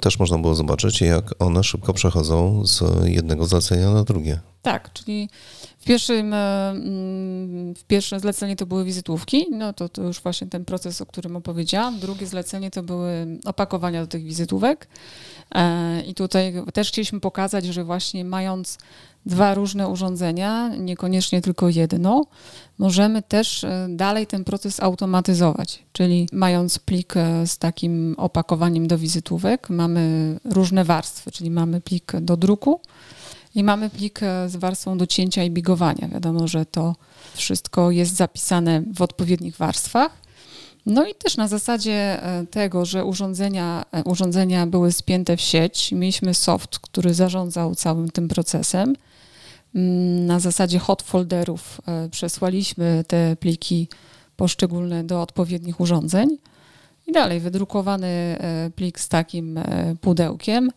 też 0.00 0.18
można 0.18 0.38
było 0.38 0.54
zobaczyć, 0.54 1.00
jak 1.00 1.34
one 1.38 1.64
szybko 1.64 1.92
przechodzą 1.92 2.66
z 2.66 2.82
jednego 3.04 3.44
zlecenia 3.44 3.90
na 3.90 4.04
drugie. 4.04 4.40
Tak, 4.62 4.92
czyli 4.92 5.28
pierwszym, 5.88 6.34
e, 6.34 6.70
mm, 6.70 7.74
w 7.74 7.84
pierwsze 7.84 8.20
zlecenie 8.20 8.56
to 8.56 8.66
były 8.66 8.84
wizytówki, 8.84 9.46
no 9.50 9.72
to, 9.72 9.88
to 9.88 10.02
już 10.02 10.20
właśnie 10.20 10.46
ten 10.46 10.64
proces, 10.64 11.00
o 11.00 11.06
którym 11.06 11.36
opowiedziałam. 11.36 11.98
Drugie 11.98 12.26
zlecenie 12.26 12.70
to 12.70 12.82
były 12.82 13.38
opakowania 13.44 14.00
do 14.00 14.06
tych 14.06 14.22
wizytówek. 14.24 14.88
E, 15.54 16.00
I 16.00 16.14
tutaj 16.14 16.54
też 16.74 16.88
chcieliśmy 16.88 17.20
pokazać, 17.20 17.64
że 17.64 17.84
właśnie 17.84 18.24
mając 18.24 18.78
dwa 19.26 19.54
różne 19.54 19.88
urządzenia, 19.88 20.68
niekoniecznie 20.68 21.42
tylko 21.42 21.68
jedno, 21.68 22.26
możemy 22.78 23.22
też 23.22 23.64
e, 23.64 23.86
dalej 23.90 24.26
ten 24.26 24.44
proces 24.44 24.80
automatyzować. 24.80 25.82
Czyli 25.92 26.28
mając 26.32 26.78
plik 26.78 27.14
z 27.46 27.58
takim 27.58 28.14
opakowaniem 28.18 28.86
do 28.86 28.98
wizytówek, 28.98 29.70
mamy 29.70 30.34
różne 30.44 30.84
warstwy, 30.84 31.30
czyli 31.30 31.50
mamy 31.50 31.80
plik 31.80 32.12
do 32.20 32.36
druku 32.36 32.80
i 33.54 33.64
mamy 33.64 33.90
plik 33.90 34.22
e, 34.22 34.48
z 34.48 34.56
warstwą 34.56 34.98
do 34.98 35.06
cięcia 35.06 35.44
i 35.44 35.50
bigowania. 35.50 36.08
Wiadomo, 36.08 36.48
że 36.48 36.66
to 36.66 36.96
wszystko 37.34 37.90
jest 37.90 38.16
zapisane 38.16 38.82
w 38.94 39.02
odpowiednich 39.02 39.56
warstwach. 39.56 40.12
No 40.86 41.06
i 41.06 41.14
też 41.14 41.36
na 41.36 41.48
zasadzie 41.48 42.20
tego, 42.50 42.84
że 42.84 43.04
urządzenia, 43.04 43.84
urządzenia 44.04 44.66
były 44.66 44.92
spięte 44.92 45.36
w 45.36 45.40
sieć, 45.40 45.92
mieliśmy 45.92 46.34
soft, 46.34 46.78
który 46.78 47.14
zarządzał 47.14 47.74
całym 47.74 48.10
tym 48.10 48.28
procesem. 48.28 48.94
Mm, 49.74 50.26
na 50.26 50.40
zasadzie 50.40 50.78
hot 50.78 51.02
folderów 51.02 51.80
e, 51.86 52.08
przesłaliśmy 52.08 53.04
te 53.08 53.36
pliki 53.36 53.88
poszczególne 54.36 55.04
do 55.04 55.22
odpowiednich 55.22 55.80
urządzeń. 55.80 56.38
I 57.06 57.12
dalej 57.12 57.40
wydrukowany 57.40 58.06
e, 58.06 58.70
plik 58.76 59.00
z 59.00 59.08
takim 59.08 59.58
e, 59.58 59.94
pudełkiem 60.00 60.70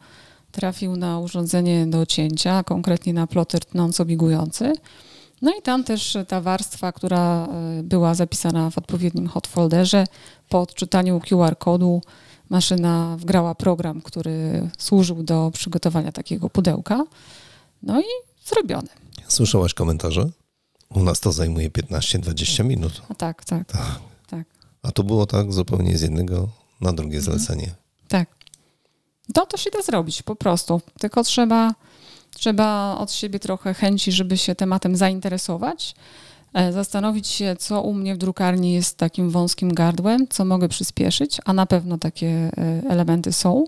trafił 0.52 0.96
na 0.96 1.20
urządzenie 1.20 1.88
do 1.88 2.06
cięcia, 2.06 2.64
konkretnie 2.64 3.14
na 3.14 3.28
ploter 3.28 3.66
tnąco-bigujący. 3.66 4.74
No 5.42 5.52
i 5.60 5.62
tam 5.62 5.84
też 5.84 6.18
ta 6.28 6.42
warstwa, 6.42 6.92
która 6.92 7.48
e, 7.48 7.84
była 7.84 8.16
zapisana 8.16 8.70
w 8.70 8.78
odpowiednim 8.78 9.28
hot 9.28 9.48
folderze, 9.48 10.06
po 10.50 10.62
odczytaniu 10.62 11.20
QR-kodu 11.20 12.02
maszyna 12.50 13.18
wgrała 13.20 13.56
program, 13.56 14.02
który 14.02 14.70
służył 14.78 15.24
do 15.24 15.52
przygotowania 15.54 16.12
takiego 16.12 16.50
pudełka. 16.50 17.06
No 17.84 18.02
i 18.02 18.06
zrobione. 18.46 18.88
Słyszałaś 19.28 19.74
komentarze? 19.74 20.30
U 20.90 21.04
nas 21.04 21.20
to 21.20 21.32
zajmuje 21.32 21.70
15-20 21.70 22.64
minut. 22.66 23.02
A 23.10 23.16
tak, 23.16 23.46
tak, 23.46 23.72
tak, 23.72 24.00
tak. 24.30 24.48
A 24.84 24.92
to 24.92 25.04
było 25.04 25.26
tak 25.26 25.54
zupełnie 25.54 25.98
z 25.98 26.02
jednego 26.02 26.50
na 26.82 26.94
drugie 26.94 27.18
Mhm. 27.18 27.38
zlecenie. 27.40 27.74
Tak. 28.08 28.30
To 29.34 29.46
to 29.46 29.58
się 29.58 29.70
da 29.72 29.82
zrobić 29.82 30.24
po 30.24 30.36
prostu. 30.36 30.82
Tylko 31.00 31.24
trzeba, 31.24 31.74
trzeba 32.36 32.98
od 32.98 33.12
siebie 33.12 33.40
trochę 33.40 33.74
chęci, 33.74 34.12
żeby 34.12 34.38
się 34.38 34.56
tematem 34.56 34.96
zainteresować, 34.96 35.96
e, 36.54 36.74
zastanowić 36.74 37.28
się, 37.28 37.56
co 37.60 37.82
u 37.82 37.94
mnie 37.94 38.16
w 38.16 38.18
drukarni 38.18 38.74
jest 38.74 38.98
takim 38.98 39.30
wąskim 39.30 39.74
gardłem, 39.74 40.28
co 40.28 40.46
mogę 40.46 40.70
przyspieszyć, 40.70 41.38
a 41.46 41.54
na 41.54 41.66
pewno 41.66 41.98
takie 41.98 42.28
e, 42.28 42.52
elementy 42.90 43.34
są. 43.34 43.66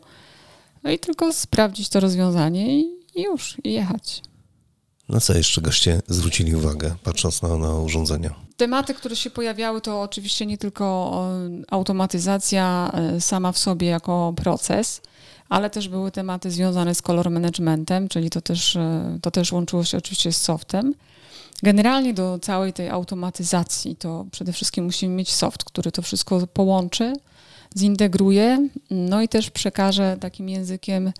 No 0.83 0.91
i 0.91 0.99
tylko 0.99 1.33
sprawdzić 1.33 1.89
to 1.89 1.99
rozwiązanie 1.99 2.79
i, 2.79 2.95
już, 3.15 3.57
i 3.63 3.73
jechać. 3.73 4.21
Na 5.09 5.19
co 5.19 5.33
jeszcze 5.33 5.61
goście 5.61 6.01
zwrócili 6.07 6.55
uwagę, 6.55 6.95
patrząc 7.03 7.41
na, 7.41 7.57
na 7.57 7.73
urządzenia? 7.75 8.35
Tematy, 8.57 8.93
które 8.93 9.15
się 9.15 9.29
pojawiały, 9.29 9.81
to 9.81 10.01
oczywiście 10.01 10.45
nie 10.45 10.57
tylko 10.57 11.13
e, 11.47 11.73
automatyzacja 11.73 12.91
sama 13.19 13.51
w 13.51 13.57
sobie 13.57 13.87
jako 13.87 14.33
proces, 14.35 15.01
ale 15.49 15.69
też 15.69 15.89
były 15.89 16.11
tematy 16.11 16.51
związane 16.51 16.95
z 16.95 17.01
color 17.01 17.31
managementem, 17.31 18.07
czyli 18.07 18.29
to 18.29 18.41
też, 18.41 18.75
e, 18.75 19.17
to 19.21 19.31
też 19.31 19.51
łączyło 19.51 19.83
się 19.83 19.97
oczywiście 19.97 20.31
z 20.31 20.41
softem. 20.41 20.93
Generalnie 21.63 22.13
do 22.13 22.39
całej 22.41 22.73
tej 22.73 22.89
automatyzacji 22.89 23.95
to 23.95 24.25
przede 24.31 24.53
wszystkim 24.53 24.85
musimy 24.85 25.15
mieć 25.15 25.33
soft, 25.33 25.63
który 25.63 25.91
to 25.91 26.01
wszystko 26.01 26.47
połączy, 26.47 27.13
zintegruje, 27.77 28.69
no 28.91 29.21
i 29.21 29.27
też 29.27 29.49
przekaże 29.49 30.17
takim 30.19 30.49
językiem 30.49 31.11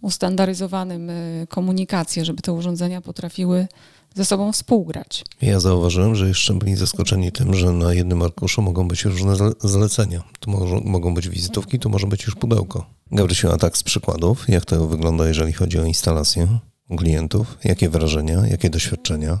ustandaryzowanym 0.00 1.10
e, 1.10 1.14
komunikację, 1.48 2.24
żeby 2.24 2.42
te 2.42 2.52
urządzenia 2.52 3.00
potrafiły 3.00 3.66
ze 4.14 4.24
sobą 4.24 4.52
współgrać. 4.52 5.24
Ja 5.42 5.60
zauważyłem, 5.60 6.14
że 6.14 6.28
jeszcze 6.28 6.54
byli 6.54 6.76
zaskoczeni 6.76 7.32
tym, 7.32 7.54
że 7.54 7.72
na 7.72 7.94
jednym 7.94 8.22
arkuszu 8.22 8.62
mogą 8.62 8.88
być 8.88 9.04
różne 9.04 9.32
zle- 9.32 9.52
zlecenia. 9.60 10.22
Tu 10.40 10.50
może, 10.50 10.80
mogą 10.84 11.14
być 11.14 11.28
wizytówki, 11.28 11.78
tu 11.78 11.90
może 11.90 12.06
być 12.06 12.22
już 12.26 12.34
pudełko. 12.34 12.86
Gabrysiu, 13.12 13.52
a 13.52 13.56
tak 13.56 13.76
z 13.78 13.82
przykładów, 13.82 14.48
jak 14.48 14.64
to 14.64 14.86
wygląda, 14.86 15.28
jeżeli 15.28 15.52
chodzi 15.52 15.78
o 15.78 15.84
instalację 15.84 16.48
u 16.88 16.96
klientów? 16.96 17.58
Jakie 17.64 17.88
wrażenia, 17.88 18.46
jakie 18.50 18.70
doświadczenia? 18.70 19.38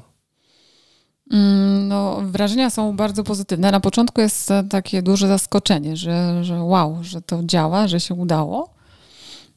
Mm, 1.32 1.88
No, 1.88 2.20
wrażenia 2.24 2.70
są 2.70 2.96
bardzo 2.96 3.24
pozytywne. 3.24 3.70
Na 3.70 3.80
początku 3.80 4.20
jest 4.20 4.48
takie 4.70 5.02
duże 5.02 5.28
zaskoczenie, 5.28 5.96
że, 5.96 6.44
że 6.44 6.62
wow, 6.62 6.98
że 7.02 7.20
to 7.22 7.40
działa, 7.44 7.88
że 7.88 8.00
się 8.00 8.14
udało. 8.14 8.68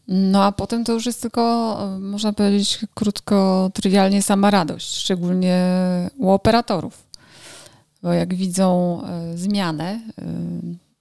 No 0.07 0.43
a 0.43 0.51
potem 0.51 0.83
to 0.83 0.93
już 0.93 1.05
jest 1.05 1.21
tylko, 1.21 1.77
e, 1.95 1.99
można 1.99 2.33
powiedzieć, 2.33 2.79
krótko, 2.93 3.71
trywialnie 3.73 4.21
sama 4.21 4.51
radość, 4.51 4.95
szczególnie 4.95 5.69
u 6.17 6.29
operatorów. 6.29 7.05
Bo 8.03 8.13
jak 8.13 8.33
widzą 8.33 9.01
e, 9.03 9.37
zmianę, 9.37 10.01
e, 10.21 10.25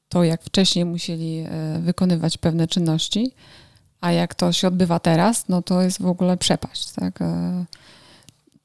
to 0.09 0.25
jak 0.25 0.43
wcześniej 0.43 0.85
musieli 0.85 1.45
wykonywać 1.81 2.39
pewne 2.39 2.69
czynności, 2.69 3.33
a 4.01 4.13
jak 4.13 4.35
to 4.35 4.53
się 4.53 4.69
odbywa 4.69 4.99
teraz, 4.99 5.49
no 5.49 5.63
to 5.63 5.83
jest 5.83 6.03
w 6.03 6.07
ogóle 6.07 6.37
przepaść. 6.37 6.93
Tak? 6.93 7.19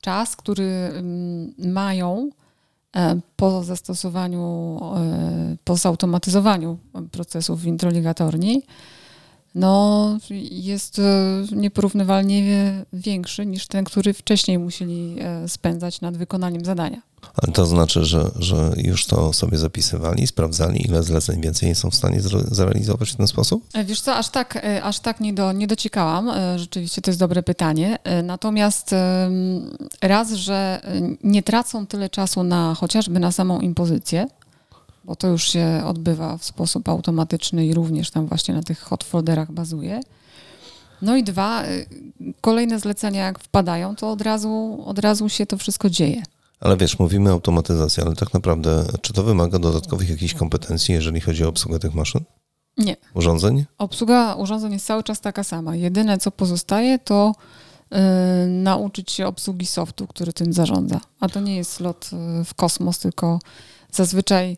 Czas, 0.02 0.36
który 0.36 0.64
mm, 0.64 1.54
mają 1.58 2.30
po 3.36 3.64
zastosowaniu, 3.64 4.80
po 5.64 5.76
zautomatyzowaniu 5.76 6.78
procesów 7.12 7.62
w 7.62 7.66
introligatorni, 7.66 8.64
no 9.56 10.18
jest 10.52 11.00
e, 11.00 11.46
nieporównywalnie 11.56 12.74
większy 12.94 13.46
niż 13.46 13.68
ten, 13.68 13.84
który 13.86 14.14
wcześniej 14.14 14.60
musieli 14.60 15.16
e, 15.20 15.48
spędzać 15.50 16.02
nad 16.02 16.18
wykonaniem 16.18 16.66
zadania. 16.66 17.02
Ale 17.44 17.54
to 17.54 17.66
znaczy, 17.66 18.06
że, 18.06 18.32
że 18.36 18.72
już 18.78 19.06
to 19.06 19.34
sobie 19.34 19.58
zapisywali, 19.58 20.28
sprawdzali, 20.28 20.86
ile 20.86 21.04
zleceń 21.04 21.42
więcej 21.42 21.76
są 21.76 21.90
w 21.90 21.96
stanie 21.96 22.22
zre- 22.22 22.54
zrealizować 22.56 23.10
w 23.12 23.16
ten 23.16 23.28
sposób? 23.28 23.64
E, 23.74 23.84
Wiesz 23.86 24.02
co, 24.02 24.16
aż 24.16 24.30
tak, 24.30 24.66
aż 24.84 25.00
tak 25.00 25.20
nie, 25.20 25.34
do, 25.34 25.52
nie 25.52 25.68
dociekałam. 25.68 26.32
Rzeczywiście 26.56 27.02
to 27.02 27.12
jest 27.12 27.20
dobre 27.20 27.44
pytanie. 27.44 27.98
Natomiast 28.24 28.96
raz, 30.02 30.32
że 30.34 30.82
nie 31.24 31.44
tracą 31.44 31.88
tyle 31.88 32.10
czasu 32.10 32.44
na 32.44 32.76
chociażby 32.76 33.20
na 33.20 33.32
samą 33.32 33.60
impozycję, 33.60 34.28
bo 35.04 35.16
to 35.16 35.28
już 35.28 35.50
się 35.50 35.82
odbywa 35.86 36.38
w 36.38 36.44
sposób 36.46 36.90
automatyczny 36.90 37.66
i 37.66 37.74
również 37.74 38.12
tam 38.12 38.28
właśnie 38.28 38.54
na 38.54 38.64
tych 38.64 38.80
hot 38.80 39.04
folderach 39.04 39.52
bazuje. 39.52 40.02
No 41.02 41.16
i 41.16 41.24
dwa, 41.24 41.64
e, 41.64 41.86
kolejne 42.42 42.80
zlecenia 42.80 43.26
jak 43.26 43.40
wpadają, 43.40 43.96
to 43.96 44.12
od 44.12 44.22
razu, 44.22 44.84
od 44.86 45.00
razu 45.00 45.30
się 45.30 45.46
to 45.46 45.58
wszystko 45.58 45.90
dzieje. 45.90 46.24
Ale 46.60 46.78
wiesz, 46.78 47.00
mówimy 47.00 47.30
automatyzacja, 47.30 48.04
ale 48.04 48.16
tak 48.16 48.34
naprawdę, 48.34 48.86
czy 49.02 49.14
to 49.14 49.24
wymaga 49.24 49.60
dodatkowych 49.60 50.10
jakichś 50.10 50.34
kompetencji, 50.34 50.94
jeżeli 50.94 51.22
chodzi 51.22 51.46
o 51.46 51.50
obsługę 51.50 51.80
tych 51.80 51.94
maszyn, 51.94 52.24
Nie, 52.78 52.96
urządzeń? 53.14 53.66
Obsługa 53.78 54.34
urządzeń 54.34 54.74
jest 54.74 54.86
cały 54.86 55.04
czas 55.04 55.22
taka 55.22 55.44
sama. 55.44 55.76
Jedyne, 55.76 56.18
co 56.18 56.32
pozostaje, 56.32 57.00
to 57.00 57.36
y, 57.36 58.48
nauczyć 58.48 59.12
się 59.12 59.28
obsługi 59.28 59.66
softu, 59.66 60.08
który 60.08 60.34
tym 60.34 60.54
zarządza. 60.54 61.02
A 61.20 61.30
to 61.30 61.40
nie 61.40 61.56
jest 61.56 61.80
lot 61.80 62.10
y, 62.42 62.46
w 62.46 62.54
kosmos, 62.54 63.00
tylko 63.00 63.40
zazwyczaj 63.92 64.58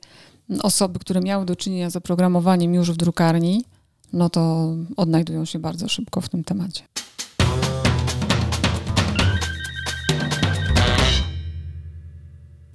osoby, 0.63 0.99
które 0.99 1.21
miały 1.21 1.45
do 1.45 1.55
czynienia 1.55 1.89
z 1.89 1.95
oprogramowaniem 1.95 2.73
już 2.73 2.91
w 2.91 2.97
drukarni, 2.97 3.65
no 4.13 4.29
to 4.29 4.73
odnajdują 4.97 5.45
się 5.45 5.59
bardzo 5.59 5.87
szybko 5.87 6.21
w 6.21 6.29
tym 6.29 6.43
temacie. 6.43 6.83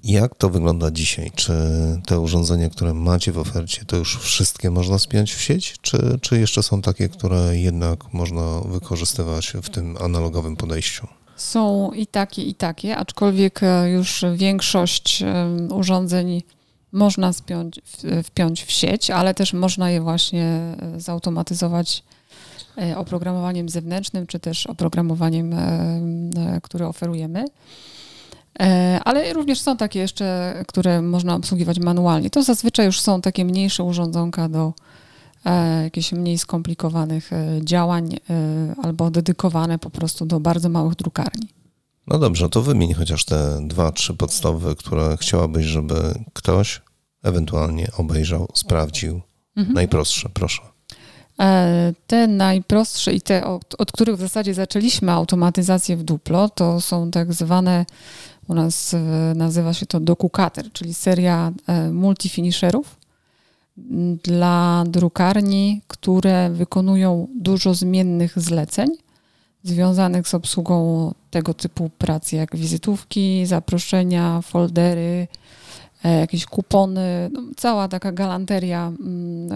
Jak 0.06 0.34
to 0.34 0.50
wygląda 0.50 0.90
dzisiaj? 0.90 1.30
Czy 1.34 1.52
te 2.06 2.20
urządzenia, 2.20 2.70
które 2.70 2.94
macie 2.94 3.32
w 3.32 3.38
ofercie, 3.38 3.84
to 3.84 3.96
już 3.96 4.18
wszystkie 4.18 4.70
można 4.70 4.98
spiąć 4.98 5.34
w 5.34 5.40
sieć? 5.40 5.76
Czy, 5.82 6.18
czy 6.20 6.40
jeszcze 6.40 6.62
są 6.62 6.82
takie, 6.82 7.08
które 7.08 7.56
jednak 7.56 8.14
można 8.14 8.60
wykorzystywać 8.60 9.52
w 9.62 9.70
tym 9.70 9.96
analogowym 10.00 10.56
podejściu? 10.56 11.06
Są 11.36 11.90
i 11.92 12.06
takie, 12.06 12.42
i 12.42 12.54
takie, 12.54 12.96
aczkolwiek 12.96 13.62
e, 13.62 13.90
już 13.90 14.24
większość 14.36 15.22
em, 15.22 15.72
urządzeń 15.72 16.42
można 16.92 17.32
spiąć, 17.32 17.80
wpiąć 18.24 18.64
w 18.64 18.70
sieć, 18.70 19.10
ale 19.10 19.34
też 19.34 19.52
można 19.52 19.90
je 19.90 20.00
właśnie 20.00 20.44
e, 20.44 21.00
zautomatyzować 21.00 22.02
e, 22.78 22.98
oprogramowaniem 22.98 23.68
zewnętrznym, 23.68 24.26
czy 24.26 24.40
też 24.40 24.66
oprogramowaniem, 24.66 25.52
e, 25.52 26.60
które 26.62 26.88
oferujemy. 26.88 27.44
Ale 29.04 29.32
również 29.32 29.60
są 29.60 29.76
takie 29.76 29.98
jeszcze, 29.98 30.54
które 30.68 31.02
można 31.02 31.34
obsługiwać 31.34 31.78
manualnie. 31.78 32.30
To 32.30 32.42
zazwyczaj 32.42 32.86
już 32.86 33.00
są 33.00 33.20
takie 33.20 33.44
mniejsze 33.44 33.84
urządzonka 33.84 34.48
do 34.48 34.72
jakichś 35.84 36.12
mniej 36.12 36.38
skomplikowanych 36.38 37.30
działań 37.60 38.16
albo 38.82 39.10
dedykowane 39.10 39.78
po 39.78 39.90
prostu 39.90 40.26
do 40.26 40.40
bardzo 40.40 40.68
małych 40.68 40.94
drukarni. 40.94 41.48
No 42.06 42.18
dobrze, 42.18 42.48
to 42.48 42.62
wymień 42.62 42.94
chociaż 42.94 43.24
te 43.24 43.58
dwa, 43.66 43.92
trzy 43.92 44.14
podstawowe, 44.14 44.74
które 44.74 45.16
chciałabyś, 45.20 45.66
żeby 45.66 45.94
ktoś 46.32 46.82
ewentualnie 47.22 47.88
obejrzał, 47.96 48.48
sprawdził. 48.54 49.20
Mhm. 49.56 49.74
Najprostsze, 49.74 50.28
proszę. 50.34 50.62
E, 51.40 51.92
Te 52.06 52.26
najprostsze 52.26 53.12
i 53.12 53.20
te, 53.20 53.46
od, 53.46 53.74
od 53.78 53.92
których 53.92 54.16
w 54.16 54.20
zasadzie 54.20 54.54
zaczęliśmy 54.54 55.12
automatyzację 55.12 55.96
w 55.96 56.02
Duplo, 56.02 56.48
to 56.48 56.80
są 56.80 57.10
tak 57.10 57.32
zwane, 57.32 57.86
u 58.48 58.54
nas 58.54 58.94
e, 58.94 58.98
nazywa 59.36 59.74
się 59.74 59.86
to 59.86 60.00
DocuCutter, 60.00 60.72
czyli 60.72 60.94
seria 60.94 61.52
e, 61.66 61.90
multifinisherów 61.90 62.96
dla 64.24 64.84
drukarni, 64.86 65.82
które 65.86 66.50
wykonują 66.50 67.28
dużo 67.34 67.74
zmiennych 67.74 68.38
zleceń 68.40 68.88
związanych 69.68 70.28
z 70.28 70.34
obsługą 70.34 71.14
tego 71.30 71.54
typu 71.54 71.90
prac, 71.98 72.32
jak 72.32 72.56
wizytówki, 72.56 73.46
zaproszenia, 73.46 74.40
foldery, 74.42 75.28
e, 76.04 76.20
jakieś 76.20 76.46
kupony, 76.46 77.30
no, 77.32 77.42
cała 77.56 77.88
taka 77.88 78.12
galanteria, 78.12 78.86
mm, 78.86 79.52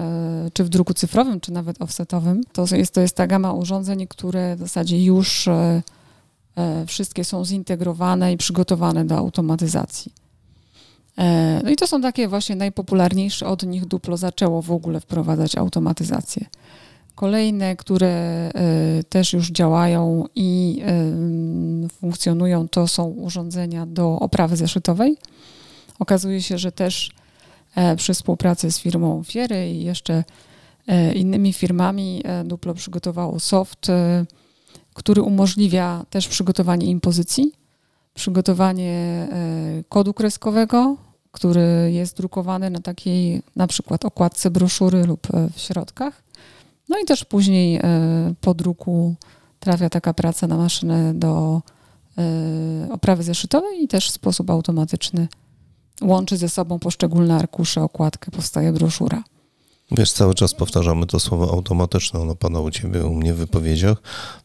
e, 0.46 0.50
czy 0.52 0.64
w 0.64 0.68
druku 0.68 0.94
cyfrowym, 0.94 1.40
czy 1.40 1.52
nawet 1.52 1.82
offsetowym. 1.82 2.40
To 2.52 2.64
jest, 2.76 2.94
to 2.94 3.00
jest 3.00 3.16
ta 3.16 3.26
gama 3.26 3.52
urządzeń, 3.52 4.06
które 4.06 4.56
w 4.56 4.58
zasadzie 4.58 5.04
już 5.04 5.48
e, 5.48 5.82
wszystkie 6.86 7.24
są 7.24 7.44
zintegrowane 7.44 8.32
i 8.32 8.36
przygotowane 8.36 9.04
do 9.04 9.16
automatyzacji. 9.16 10.12
No 11.64 11.70
i 11.70 11.76
to 11.76 11.86
są 11.86 12.02
takie 12.02 12.28
właśnie 12.28 12.56
najpopularniejsze, 12.56 13.46
od 13.46 13.62
nich 13.62 13.86
Duplo 13.86 14.16
zaczęło 14.16 14.62
w 14.62 14.70
ogóle 14.70 15.00
wprowadzać 15.00 15.56
automatyzację. 15.56 16.46
Kolejne, 17.20 17.76
które 17.76 18.50
też 19.08 19.32
już 19.32 19.50
działają 19.50 20.24
i 20.34 20.82
funkcjonują, 21.92 22.68
to 22.68 22.88
są 22.88 23.04
urządzenia 23.04 23.86
do 23.86 24.18
oprawy 24.20 24.56
zeszytowej. 24.56 25.16
Okazuje 25.98 26.42
się, 26.42 26.58
że 26.58 26.72
też 26.72 27.10
przy 27.96 28.14
współpracy 28.14 28.72
z 28.72 28.78
firmą 28.78 29.22
Fiery 29.24 29.70
i 29.70 29.84
jeszcze 29.84 30.24
innymi 31.14 31.52
firmami 31.52 32.22
Duplo 32.44 32.74
przygotowało 32.74 33.40
soft, 33.40 33.86
który 34.94 35.22
umożliwia 35.22 36.04
też 36.10 36.28
przygotowanie 36.28 36.86
impozycji, 36.86 37.52
przygotowanie 38.14 39.28
kodu 39.88 40.14
kreskowego, 40.14 40.96
który 41.32 41.90
jest 41.92 42.16
drukowany 42.16 42.70
na 42.70 42.80
takiej 42.80 43.42
na 43.56 43.66
przykład 43.66 44.04
okładce 44.04 44.50
broszury 44.50 45.04
lub 45.04 45.34
e, 45.34 45.48
w 45.54 45.60
środkach. 45.60 46.22
No 46.90 46.98
i 46.98 47.04
też 47.04 47.24
później 47.24 47.76
e, 47.76 47.82
po 48.40 48.54
druku 48.54 49.14
trafia 49.60 49.90
taka 49.90 50.14
praca 50.14 50.46
na 50.46 50.56
maszynę 50.56 51.14
do 51.14 51.62
e, 52.18 52.92
oprawy 52.92 53.22
zeszytowej 53.22 53.82
i 53.82 53.88
też 53.88 54.08
w 54.08 54.12
sposób 54.12 54.50
automatyczny 54.50 55.28
łączy 56.02 56.36
ze 56.36 56.48
sobą 56.48 56.78
poszczególne 56.78 57.36
arkusze, 57.36 57.82
okładkę, 57.82 58.30
powstaje 58.30 58.72
broszura. 58.72 59.22
Wiesz, 59.90 60.12
cały 60.12 60.34
czas 60.34 60.54
powtarzamy 60.54 61.06
to 61.06 61.20
słowo 61.20 61.50
automatyczne, 61.50 62.20
ono 62.20 62.34
pada 62.34 62.60
u 62.60 62.70
ciebie, 62.70 63.06
u 63.06 63.14
mnie 63.14 63.34
w 63.34 63.36
wypowiedziach, 63.36 63.98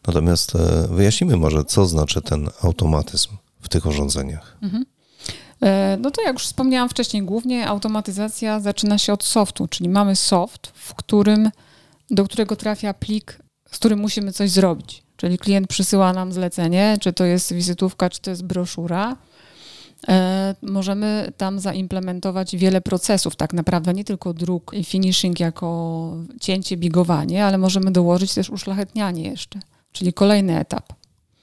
natomiast 0.06 0.52
wyjaśnimy 0.90 1.36
może, 1.36 1.64
co 1.64 1.86
znaczy 1.86 2.22
ten 2.22 2.50
automatyzm 2.62 3.28
w 3.60 3.68
tych 3.68 3.86
urządzeniach. 3.86 4.56
Mhm. 4.62 4.84
E, 5.62 5.96
no 6.00 6.10
to 6.10 6.22
jak 6.22 6.32
już 6.32 6.44
wspomniałam 6.44 6.88
wcześniej, 6.88 7.22
głównie 7.22 7.68
automatyzacja 7.68 8.60
zaczyna 8.60 8.98
się 8.98 9.12
od 9.12 9.24
softu, 9.24 9.68
czyli 9.68 9.88
mamy 9.88 10.16
soft, 10.16 10.66
w 10.74 10.94
którym, 10.94 11.50
do 12.10 12.24
którego 12.24 12.56
trafia 12.56 12.94
plik, 12.94 13.38
z 13.70 13.78
którym 13.78 13.98
musimy 13.98 14.32
coś 14.32 14.50
zrobić. 14.50 15.02
Czyli 15.16 15.38
klient 15.38 15.68
przysyła 15.68 16.12
nam 16.12 16.32
zlecenie, 16.32 16.96
czy 17.00 17.12
to 17.12 17.24
jest 17.24 17.52
wizytówka, 17.52 18.10
czy 18.10 18.20
to 18.20 18.30
jest 18.30 18.44
broszura. 18.44 19.16
E, 20.08 20.54
możemy 20.62 21.32
tam 21.36 21.60
zaimplementować 21.60 22.56
wiele 22.56 22.80
procesów, 22.80 23.36
tak 23.36 23.52
naprawdę 23.52 23.94
nie 23.94 24.04
tylko 24.04 24.34
druk 24.34 24.72
i 24.74 24.84
finishing 24.84 25.40
jako 25.40 26.16
cięcie, 26.40 26.76
bigowanie, 26.76 27.44
ale 27.44 27.58
możemy 27.58 27.90
dołożyć 27.90 28.34
też 28.34 28.50
uszlachetnianie 28.50 29.22
jeszcze, 29.22 29.60
czyli 29.92 30.12
kolejny 30.12 30.58
etap. 30.58 30.92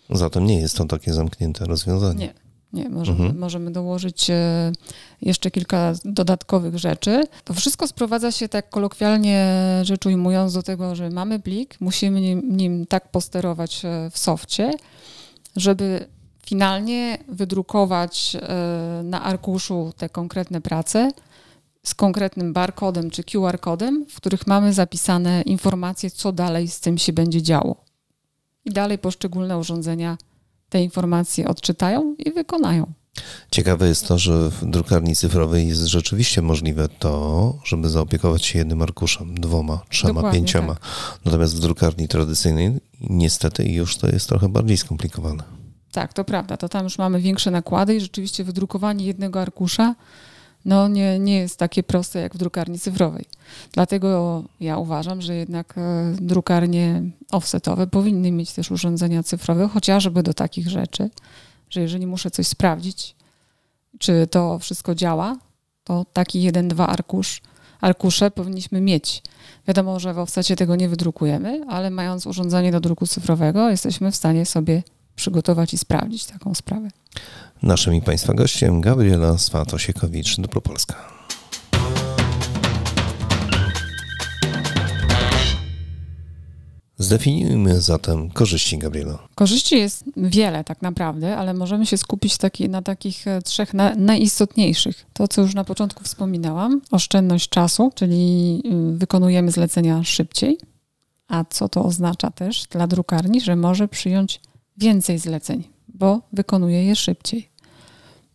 Zatem 0.09 0.45
nie 0.45 0.59
jest 0.59 0.77
to 0.77 0.85
takie 0.85 1.13
zamknięte 1.13 1.65
rozwiązanie. 1.65 2.19
Nie. 2.19 2.42
Nie, 2.73 2.89
możemy, 2.89 3.19
mhm. 3.19 3.39
możemy 3.39 3.71
dołożyć 3.71 4.29
e, 4.29 4.71
jeszcze 5.21 5.51
kilka 5.51 5.93
dodatkowych 6.05 6.77
rzeczy. 6.77 7.23
To 7.43 7.53
wszystko 7.53 7.87
sprowadza 7.87 8.31
się, 8.31 8.49
tak 8.49 8.69
kolokwialnie 8.69 9.49
rzecz 9.83 10.05
ujmując, 10.05 10.53
do 10.53 10.63
tego, 10.63 10.95
że 10.95 11.09
mamy 11.09 11.39
plik, 11.39 11.77
musimy 11.79 12.21
nim, 12.21 12.57
nim 12.57 12.85
tak 12.85 13.11
posterować 13.11 13.85
e, 13.85 14.09
w 14.11 14.17
softie, 14.17 14.71
żeby 15.55 16.05
finalnie 16.45 17.17
wydrukować 17.27 18.35
e, 18.35 19.01
na 19.03 19.23
arkuszu 19.23 19.93
te 19.97 20.09
konkretne 20.09 20.61
prace 20.61 21.11
z 21.83 21.95
konkretnym 21.95 22.53
barkodem 22.53 23.09
czy 23.09 23.23
QR 23.23 23.59
kodem, 23.59 24.05
w 24.09 24.15
których 24.15 24.47
mamy 24.47 24.73
zapisane 24.73 25.41
informacje, 25.41 26.11
co 26.11 26.31
dalej 26.31 26.67
z 26.67 26.79
tym 26.79 26.97
się 26.97 27.13
będzie 27.13 27.41
działo. 27.41 27.75
I 28.65 28.71
dalej 28.71 28.97
poszczególne 28.97 29.57
urządzenia 29.57 30.17
te 30.73 30.83
informacje 30.83 31.47
odczytają 31.47 32.15
i 32.19 32.31
wykonają. 32.31 32.93
Ciekawe 33.51 33.87
jest 33.87 34.07
to, 34.07 34.17
że 34.17 34.49
w 34.49 34.65
drukarni 34.65 35.15
cyfrowej 35.15 35.67
jest 35.67 35.81
rzeczywiście 35.81 36.41
możliwe 36.41 36.89
to, 36.89 37.53
żeby 37.63 37.89
zaopiekować 37.89 38.45
się 38.45 38.59
jednym 38.59 38.81
arkuszem, 38.81 39.39
dwoma, 39.39 39.81
trzema, 39.89 40.13
Dokładnie 40.13 40.39
pięcioma. 40.39 40.73
Tak. 40.73 41.19
Natomiast 41.25 41.55
w 41.55 41.59
drukarni 41.59 42.07
tradycyjnej 42.07 42.79
niestety 43.01 43.63
już 43.63 43.97
to 43.97 44.07
jest 44.07 44.29
trochę 44.29 44.49
bardziej 44.49 44.77
skomplikowane. 44.77 45.43
Tak, 45.91 46.13
to 46.13 46.23
prawda. 46.23 46.57
To 46.57 46.69
tam 46.69 46.83
już 46.83 46.97
mamy 46.97 47.21
większe 47.21 47.51
nakłady 47.51 47.95
i 47.95 48.01
rzeczywiście 48.01 48.43
wydrukowanie 48.43 49.05
jednego 49.05 49.41
arkusza 49.41 49.95
no 50.65 50.87
nie, 50.87 51.19
nie 51.19 51.37
jest 51.37 51.59
takie 51.59 51.83
proste 51.83 52.19
jak 52.19 52.33
w 52.33 52.37
drukarni 52.37 52.79
cyfrowej. 52.79 53.25
Dlatego 53.71 54.43
ja 54.59 54.77
uważam, 54.77 55.21
że 55.21 55.35
jednak 55.35 55.77
e, 55.77 56.15
drukarnie 56.21 57.03
offsetowe 57.31 57.87
powinny 57.87 58.31
mieć 58.31 58.53
też 58.53 58.71
urządzenia 58.71 59.23
cyfrowe, 59.23 59.67
chociażby 59.67 60.23
do 60.23 60.33
takich 60.33 60.69
rzeczy, 60.69 61.09
że 61.69 61.81
jeżeli 61.81 62.07
muszę 62.07 62.31
coś 62.31 62.47
sprawdzić, 62.47 63.15
czy 63.99 64.27
to 64.27 64.59
wszystko 64.59 64.95
działa, 64.95 65.37
to 65.83 66.05
taki 66.13 66.41
jeden, 66.41 66.67
dwa 66.67 66.87
arkusz, 66.87 67.41
arkusze 67.81 68.31
powinniśmy 68.31 68.81
mieć. 68.81 69.23
Wiadomo, 69.67 69.99
że 69.99 70.13
w 70.13 70.19
offsecie 70.19 70.55
tego 70.55 70.75
nie 70.75 70.89
wydrukujemy, 70.89 71.65
ale 71.69 71.89
mając 71.89 72.27
urządzenie 72.27 72.71
do 72.71 72.79
druku 72.79 73.07
cyfrowego, 73.07 73.69
jesteśmy 73.69 74.11
w 74.11 74.15
stanie 74.15 74.45
sobie 74.45 74.83
przygotować 75.15 75.73
i 75.73 75.77
sprawdzić 75.77 76.25
taką 76.25 76.55
sprawę. 76.55 76.89
Naszym 77.63 77.95
i 77.95 78.01
Państwa 78.01 78.33
gościem 78.33 78.81
Gabriela 78.81 79.37
Swatosiekowicz, 79.37 80.37
Dupropolska. 80.37 80.95
Zdefiniujmy 86.97 87.81
zatem 87.81 88.29
korzyści, 88.29 88.77
Gabriela. 88.77 89.27
Korzyści 89.35 89.77
jest 89.77 90.03
wiele 90.17 90.63
tak 90.63 90.81
naprawdę, 90.81 91.37
ale 91.37 91.53
możemy 91.53 91.85
się 91.85 91.97
skupić 91.97 92.37
taki, 92.37 92.69
na 92.69 92.81
takich 92.81 93.27
e, 93.27 93.41
trzech 93.41 93.73
na, 93.73 93.95
najistotniejszych. 93.95 95.05
To, 95.13 95.27
co 95.27 95.41
już 95.41 95.55
na 95.55 95.63
początku 95.63 96.03
wspominałam, 96.03 96.81
oszczędność 96.91 97.49
czasu, 97.49 97.91
czyli 97.95 98.61
y, 98.93 98.97
wykonujemy 98.97 99.51
zlecenia 99.51 100.03
szybciej. 100.03 100.57
A 101.27 101.45
co 101.49 101.69
to 101.69 101.85
oznacza 101.85 102.31
też 102.31 102.65
dla 102.69 102.87
drukarni, 102.87 103.41
że 103.41 103.55
może 103.55 103.87
przyjąć 103.87 104.41
więcej 104.77 105.19
zleceń, 105.19 105.63
bo 105.87 106.21
wykonuje 106.33 106.85
je 106.85 106.95
szybciej. 106.95 107.52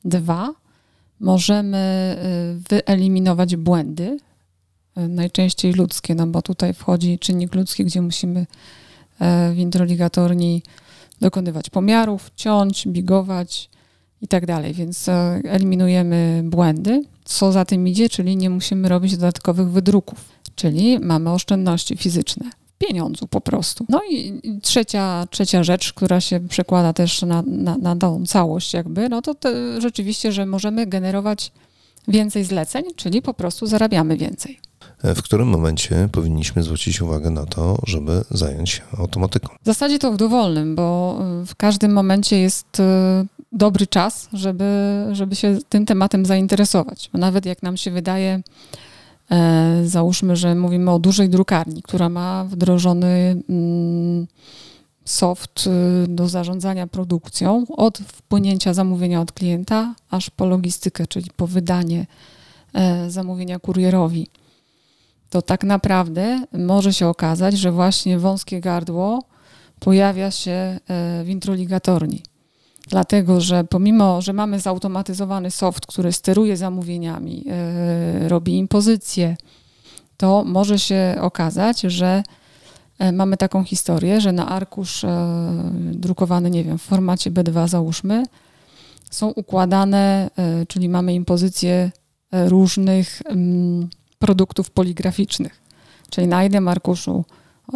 Dwa, 0.05 0.55
możemy 1.21 2.17
y, 2.69 2.85
wyeliminować 2.87 3.57
błędy, 3.57 4.19
y, 4.99 5.09
najczęściej 5.09 5.73
ludzkie, 5.73 6.15
no 6.15 6.27
bo 6.27 6.43
tutaj 6.43 6.75
wchodzi 6.75 7.19
czynnik 7.19 7.55
ludzki, 7.55 7.85
gdzie 7.85 8.03
musimy 8.03 8.47
e, 9.21 9.53
w 9.53 9.59
introligatorni 9.59 10.63
dokonywać 11.21 11.71
pomiarów, 11.71 12.31
ciąć, 12.37 12.89
bigować 12.89 13.71
i 14.21 14.29
tak 14.29 14.47
dalej, 14.47 14.75
więc 14.75 15.07
eliminujemy 15.45 16.43
błędy. 16.45 17.05
Co 17.25 17.53
za 17.53 17.65
tym 17.65 17.89
idzie, 17.89 18.09
czyli 18.09 18.37
nie 18.37 18.51
musimy 18.51 18.89
robić 18.89 19.17
dodatkowych 19.17 19.71
wydruków, 19.71 20.29
czyli 20.55 20.99
mamy 20.99 21.31
oszczędności 21.31 21.97
fizyczne 21.97 22.51
pieniądzu 22.79 23.29
po 23.29 23.41
prostu. 23.41 23.87
No 23.89 24.01
i 24.11 24.41
trzecia, 24.63 25.27
trzecia 25.31 25.63
rzecz, 25.63 25.93
która 25.93 26.21
się 26.21 26.41
przekłada 26.41 26.93
też 26.93 27.23
na, 27.23 27.43
na, 27.47 27.77
na 27.77 27.97
tą 27.97 28.27
całość 28.27 28.75
jakby, 28.75 29.09
no 29.09 29.23
to 29.23 29.35
te, 29.35 29.81
rzeczywiście, 29.81 30.33
że 30.33 30.47
możemy 30.47 30.87
generować 30.87 31.53
więcej 32.09 32.45
zleceń, 32.45 32.85
czyli 32.97 33.23
po 33.23 33.35
prostu 33.35 33.67
zarabiamy 33.67 34.17
więcej. 34.17 34.59
E, 35.03 35.15
w 35.15 35.23
którym 35.23 35.49
momencie 35.49 36.09
powinniśmy 36.13 36.63
zwrócić 36.63 37.03
uwagę 37.03 37.31
na 37.31 37.47
to, 37.47 37.79
żeby 37.87 38.25
zająć 38.31 38.71
się 38.71 38.83
automatyką? 38.99 39.49
W 39.63 39.67
zasadzie 39.67 39.99
to 39.99 40.13
w 40.13 40.17
dowolnym, 40.17 40.75
bo 40.75 41.19
e, 41.21 41.47
w 41.47 41.57
każdym 41.57 41.93
momencie 41.93 42.39
jest 42.39 42.81
e, 42.81 43.25
dobry 43.53 43.87
czas, 43.87 44.29
żeby, 44.33 45.05
żeby 45.13 45.37
się 45.37 45.59
tym 45.69 45.87
tematem 45.87 46.27
zainteresować. 46.27 47.11
Bo 47.13 47.19
nawet 47.19 47.47
jak 47.47 47.63
nam 47.63 47.77
się 47.77 47.91
wydaje, 47.91 48.43
załóżmy, 49.85 50.37
że 50.37 50.55
mówimy 50.55 50.91
o 50.91 50.99
dużej 50.99 51.29
drukarni, 51.29 51.83
która 51.83 52.09
ma 52.09 52.45
wdrożony 52.45 53.43
mm, 53.49 54.27
soft 55.09 55.67
y, 55.67 56.09
do 56.09 56.29
zarządzania 56.29 56.87
produkcją 56.87 57.65
od 57.77 57.99
wpłynięcia 57.99 58.75
zamówienia 58.75 59.21
od 59.21 59.33
klienta 59.33 59.95
aż 60.11 60.31
po 60.31 60.47
logistykę, 60.47 61.07
czyli 61.07 61.31
po 61.37 61.47
wydanie 61.47 62.07
e, 62.75 63.11
zamówienia 63.11 63.59
kurierowi. 63.59 64.27
To 65.31 65.43
tak 65.43 65.65
naprawdę 65.65 66.45
może 66.53 66.93
się 66.93 67.09
okazać, 67.09 67.59
że 67.59 67.73
właśnie 67.73 68.19
wąskie 68.19 68.61
gardło 68.61 69.25
pojawia 69.81 70.31
się 70.31 70.53
e, 70.53 70.79
w 71.25 71.29
introligatorni. 71.29 72.23
Dlatego, 72.89 73.41
że 73.41 73.65
pomimo, 73.65 74.23
że 74.23 74.33
mamy 74.33 74.61
zautomatyzowany 74.61 75.51
soft, 75.51 75.87
który 75.87 76.13
steruje 76.13 76.57
zamówieniami, 76.57 77.45
yy, 78.21 78.29
robi 78.29 78.57
impozycje, 78.59 79.37
to 80.17 80.45
może 80.45 80.79
się 80.79 81.17
okazać, 81.21 81.81
że 81.81 82.23
yy, 83.01 83.13
mamy 83.13 83.37
taką 83.37 83.65
historię, 83.65 84.21
że 84.21 84.33
na 84.33 84.49
arkusz 84.49 85.03
yy, 85.03 85.11
drukowany, 85.95 86.51
nie 86.51 86.65
wiem, 86.65 86.79
w 86.79 86.83
formacie 86.83 87.31
B2 87.31 87.69
załóżmy, 87.69 88.23
są 89.11 89.29
układane, 89.29 90.31
czyli 90.69 90.89
mamy 90.89 91.15
impozycje 91.15 91.91
różnych 92.33 93.23
mm, 93.25 93.89
produktów 94.19 94.71
poligraficznych. 94.71 95.61
Czyli 96.11 96.29
na 96.29 96.43
jednym 96.43 96.69
arkuszu 96.69 97.25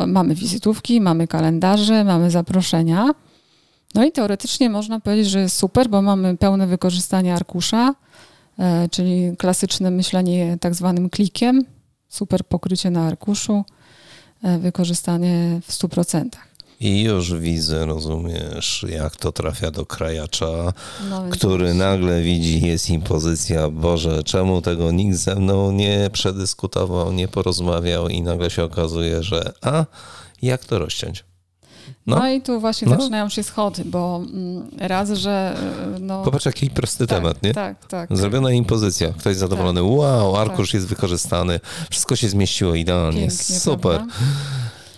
mamy 0.07 0.35
wizytówki, 0.35 1.01
mamy 1.01 1.29
kalendarze, 1.29 2.05
mamy 2.05 2.31
zaproszenia, 2.31 3.11
no 3.95 4.05
i 4.05 4.13
teoretycznie 4.13 4.71
można 4.71 5.01
powiedzieć, 5.01 5.31
że 5.31 5.41
jest 5.41 5.57
super, 5.57 5.89
bo 5.89 6.03
mamy 6.03 6.37
pełne 6.37 6.67
wykorzystanie 6.67 7.35
arkusza, 7.35 7.95
e, 8.59 8.89
czyli 8.89 9.37
klasyczne 9.37 9.91
myślenie 9.91 10.59
tak 10.61 10.75
zwanym 10.75 11.11
klikiem, 11.11 11.65
super 12.09 12.45
pokrycie 12.45 12.91
na 12.91 13.07
arkuszu, 13.07 13.65
e, 14.43 14.59
wykorzystanie 14.59 15.61
w 15.67 15.73
100%. 15.73 16.29
I 16.81 17.03
już 17.03 17.35
widzę, 17.35 17.87
rozumiesz, 17.87 18.87
jak 18.89 19.17
to 19.17 19.33
trafia 19.33 19.71
do 19.71 19.87
krajacza, 19.87 20.73
No, 21.11 21.25
który 21.31 21.75
nagle 21.75 22.23
widzi, 22.23 22.67
jest 22.67 22.91
impozycja, 22.91 23.71
Boże, 23.71 24.23
czemu 24.23 24.63
tego 24.63 24.93
nikt 24.93 25.17
ze 25.17 25.35
mną 25.35 25.73
nie 25.73 26.11
przedyskutował, 26.13 27.13
nie 27.13 27.29
porozmawiał 27.29 28.09
i 28.09 28.23
nagle 28.23 28.51
się 28.51 28.65
okazuje, 28.65 29.23
że 29.23 29.53
a, 29.61 29.85
jak 30.43 30.65
to 30.65 30.79
rozciąć? 30.79 31.25
No, 32.07 32.17
No. 32.17 32.29
i 32.31 32.41
tu 32.43 32.61
właśnie 32.61 32.89
No. 32.89 32.97
zaczynają 32.97 33.29
się 33.29 33.43
schody, 33.43 33.83
bo 33.85 34.23
mm, 34.33 34.69
raz, 34.79 35.11
że 35.11 35.57
e, 35.97 35.99
no... 36.01 36.23
Popatrz, 36.23 36.47
jaki 36.47 36.71
prosty 36.71 37.07
tak, 37.07 37.19
temat, 37.19 37.43
nie? 37.43 37.55
Tak, 37.55 37.87
tak. 37.87 38.17
Zrobiona 38.17 38.51
impozycja, 38.51 39.13
ktoś 39.19 39.37
zadowolony, 39.37 39.83
wow, 39.83 40.37
arkusz 40.37 40.75
jest 40.75 40.87
wykorzystany, 40.87 41.61
wszystko 41.91 42.17
się 42.17 42.29
zmieściło 42.29 42.75
idealnie, 42.75 43.21
Pięknie, 43.21 43.59
super. 43.59 43.97
prawda? 43.97 44.15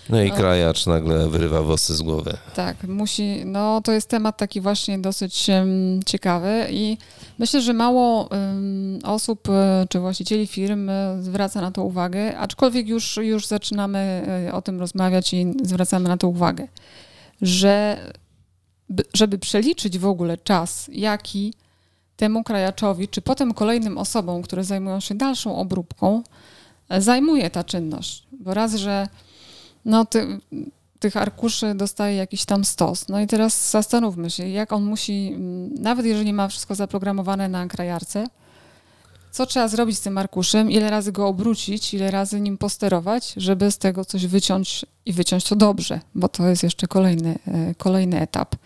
No 0.08 0.22
i 0.22 0.30
A- 0.30 0.34
krajacz 0.34 0.86
nagle 0.86 1.28
wyrywa 1.28 1.62
włosy 1.62 1.94
z 1.96 2.02
głowy. 2.02 2.36
Tak, 2.54 2.84
musi, 2.88 3.42
no 3.44 3.80
to 3.80 3.92
jest 3.92 4.08
temat 4.08 4.36
taki 4.36 4.60
właśnie 4.60 4.98
dosyć 4.98 5.50
em, 5.50 6.00
ciekawy 6.06 6.66
i 6.70 6.98
myślę, 7.38 7.60
że 7.62 7.72
mało 7.72 8.30
em, 8.30 8.98
osób 9.04 9.48
e, 9.48 9.86
czy 9.88 9.98
właścicieli 10.00 10.46
firm 10.46 10.88
e, 10.90 11.16
zwraca 11.22 11.60
na 11.60 11.70
to 11.70 11.82
uwagę, 11.84 12.38
aczkolwiek 12.38 12.88
już, 12.88 13.16
już 13.16 13.46
zaczynamy 13.46 13.98
e, 14.48 14.52
o 14.54 14.62
tym 14.62 14.80
rozmawiać 14.80 15.34
i 15.34 15.46
zwracamy 15.62 16.08
na 16.08 16.16
to 16.16 16.28
uwagę, 16.28 16.68
że 17.42 17.98
by- 18.88 19.04
żeby 19.14 19.38
przeliczyć 19.38 19.98
w 19.98 20.06
ogóle 20.06 20.38
czas, 20.38 20.90
jaki 20.92 21.54
temu 22.16 22.44
krajaczowi, 22.44 23.08
czy 23.08 23.22
potem 23.22 23.54
kolejnym 23.54 23.98
osobom, 23.98 24.42
które 24.42 24.64
zajmują 24.64 25.00
się 25.00 25.14
dalszą 25.14 25.56
obróbką, 25.56 26.22
zajmuje 26.98 27.50
ta 27.50 27.64
czynność. 27.64 28.26
Bo 28.40 28.54
raz, 28.54 28.74
że 28.74 29.08
no, 29.84 30.04
ty, 30.04 30.40
tych 30.98 31.16
arkuszy 31.16 31.74
dostaje 31.74 32.16
jakiś 32.16 32.44
tam 32.44 32.64
stos. 32.64 33.08
No 33.08 33.20
i 33.20 33.26
teraz 33.26 33.70
zastanówmy 33.70 34.30
się, 34.30 34.48
jak 34.48 34.72
on 34.72 34.84
musi, 34.84 35.32
mm, 35.34 35.74
nawet 35.74 36.06
jeżeli 36.06 36.32
ma 36.32 36.48
wszystko 36.48 36.74
zaprogramowane 36.74 37.48
na 37.48 37.66
krajarce, 37.66 38.26
co 39.30 39.46
trzeba 39.46 39.68
zrobić 39.68 39.98
z 39.98 40.00
tym 40.00 40.18
arkuszem, 40.18 40.70
ile 40.70 40.90
razy 40.90 41.12
go 41.12 41.26
obrócić, 41.26 41.94
ile 41.94 42.10
razy 42.10 42.40
nim 42.40 42.58
posterować, 42.58 43.34
żeby 43.36 43.70
z 43.70 43.78
tego 43.78 44.04
coś 44.04 44.26
wyciąć 44.26 44.86
i 45.06 45.12
wyciąć 45.12 45.44
to 45.44 45.56
dobrze, 45.56 46.00
bo 46.14 46.28
to 46.28 46.48
jest 46.48 46.62
jeszcze 46.62 46.86
kolejny, 46.86 47.38
e, 47.48 47.74
kolejny 47.74 48.20
etap. 48.20 48.56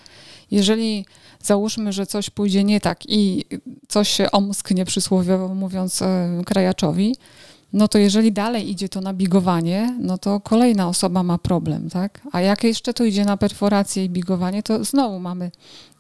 Jeżeli 0.51 1.07
załóżmy, 1.43 1.93
że 1.93 2.07
coś 2.07 2.31
pójdzie 2.31 2.65
nie 2.65 2.81
tak 2.81 3.01
i 3.09 3.45
coś 3.89 4.09
się 4.09 4.31
omsknie 4.31 4.85
przysłowiowo 4.85 5.55
mówiąc 5.55 6.03
e, 6.03 6.29
krajaczowi, 6.47 7.17
no 7.73 7.89
to 7.89 7.99
jeżeli 7.99 8.33
dalej 8.33 8.71
idzie 8.71 8.89
to 8.89 9.01
na 9.01 9.15
bigowanie, 9.15 9.97
no 10.01 10.19
to 10.19 10.41
kolejna 10.41 10.89
osoba 10.89 11.23
ma 11.23 11.39
problem, 11.39 11.91
tak? 11.91 12.21
A 12.33 12.41
jak 12.41 12.65
jeszcze 12.65 12.95
to 12.95 13.05
idzie 13.05 13.25
na 13.25 13.37
perforację 13.37 14.05
i 14.05 14.11
bigowanie, 14.11 14.63
to 14.63 14.85
znowu 14.85 15.19
mamy, 15.19 15.51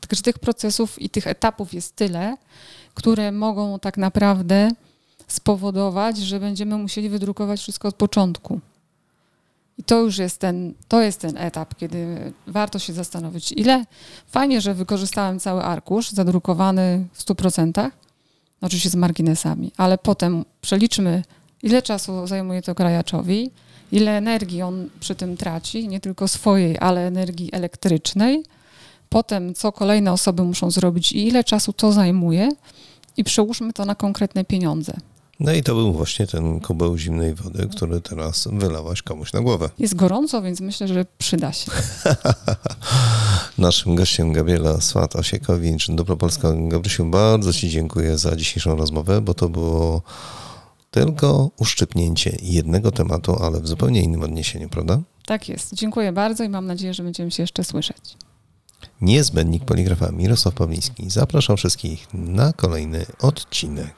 także 0.00 0.22
tych 0.22 0.38
procesów 0.38 1.02
i 1.02 1.10
tych 1.10 1.26
etapów 1.26 1.74
jest 1.74 1.96
tyle, 1.96 2.36
które 2.94 3.32
mogą 3.32 3.78
tak 3.78 3.98
naprawdę 3.98 4.70
spowodować, 5.28 6.18
że 6.18 6.40
będziemy 6.40 6.76
musieli 6.78 7.08
wydrukować 7.08 7.60
wszystko 7.60 7.88
od 7.88 7.94
początku. 7.94 8.60
I 9.78 9.82
to 9.82 10.00
już 10.00 10.18
jest 10.18 10.40
ten, 10.40 10.74
to 10.88 11.02
jest 11.02 11.20
ten 11.20 11.36
etap, 11.36 11.74
kiedy 11.74 12.32
warto 12.46 12.78
się 12.78 12.92
zastanowić, 12.92 13.52
ile 13.52 13.84
fajnie, 14.26 14.60
że 14.60 14.74
wykorzystałem 14.74 15.40
cały 15.40 15.62
arkusz 15.62 16.10
zadrukowany 16.10 17.06
w 17.12 17.24
100%, 17.24 17.90
oczywiście 18.60 18.90
z 18.90 18.94
marginesami, 18.94 19.72
ale 19.76 19.98
potem 19.98 20.44
przeliczmy, 20.60 21.22
ile 21.62 21.82
czasu 21.82 22.26
zajmuje 22.26 22.62
to 22.62 22.74
krajaczowi, 22.74 23.50
ile 23.92 24.16
energii 24.16 24.62
on 24.62 24.88
przy 25.00 25.14
tym 25.14 25.36
traci, 25.36 25.88
nie 25.88 26.00
tylko 26.00 26.28
swojej, 26.28 26.76
ale 26.80 27.06
energii 27.06 27.48
elektrycznej, 27.52 28.42
potem 29.08 29.54
co 29.54 29.72
kolejne 29.72 30.12
osoby 30.12 30.42
muszą 30.42 30.70
zrobić 30.70 31.12
i 31.12 31.28
ile 31.28 31.44
czasu 31.44 31.72
to 31.72 31.92
zajmuje 31.92 32.48
i 33.16 33.24
przełóżmy 33.24 33.72
to 33.72 33.84
na 33.84 33.94
konkretne 33.94 34.44
pieniądze. 34.44 34.92
No 35.40 35.52
i 35.52 35.62
to 35.62 35.74
był 35.74 35.92
właśnie 35.92 36.26
ten 36.26 36.60
kubeł 36.60 36.98
zimnej 36.98 37.34
wody, 37.34 37.68
który 37.76 38.00
teraz 38.00 38.48
wylałaś 38.52 39.02
komuś 39.02 39.32
na 39.32 39.40
głowę. 39.40 39.70
Jest 39.78 39.94
gorąco, 39.94 40.42
więc 40.42 40.60
myślę, 40.60 40.88
że 40.88 41.06
przyda 41.18 41.52
się. 41.52 41.70
Naszym 43.58 43.94
gościem 43.94 44.32
Gabriela 44.32 44.80
Swat 44.80 45.16
Osiekowicz, 45.16 45.90
Dobropolska. 45.90 46.48
Gabrysiu, 46.56 47.04
bardzo 47.04 47.52
Ci 47.52 47.68
dziękuję 47.68 48.18
za 48.18 48.36
dzisiejszą 48.36 48.76
rozmowę, 48.76 49.20
bo 49.20 49.34
to 49.34 49.48
było 49.48 50.02
tylko 50.90 51.50
uszczypnięcie 51.58 52.36
jednego 52.42 52.90
tematu, 52.92 53.36
ale 53.42 53.60
w 53.60 53.68
zupełnie 53.68 54.02
innym 54.02 54.22
odniesieniu, 54.22 54.68
prawda? 54.68 55.00
Tak 55.26 55.48
jest. 55.48 55.74
Dziękuję 55.74 56.12
bardzo 56.12 56.44
i 56.44 56.48
mam 56.48 56.66
nadzieję, 56.66 56.94
że 56.94 57.02
będziemy 57.02 57.30
się 57.30 57.42
jeszcze 57.42 57.64
słyszeć. 57.64 58.16
Niezbędnik 59.00 59.64
poligrafa 59.64 60.12
Mirosław 60.12 60.54
Pawliński. 60.54 61.10
Zapraszam 61.10 61.56
wszystkich 61.56 62.06
na 62.14 62.52
kolejny 62.52 63.06
odcinek. 63.20 63.94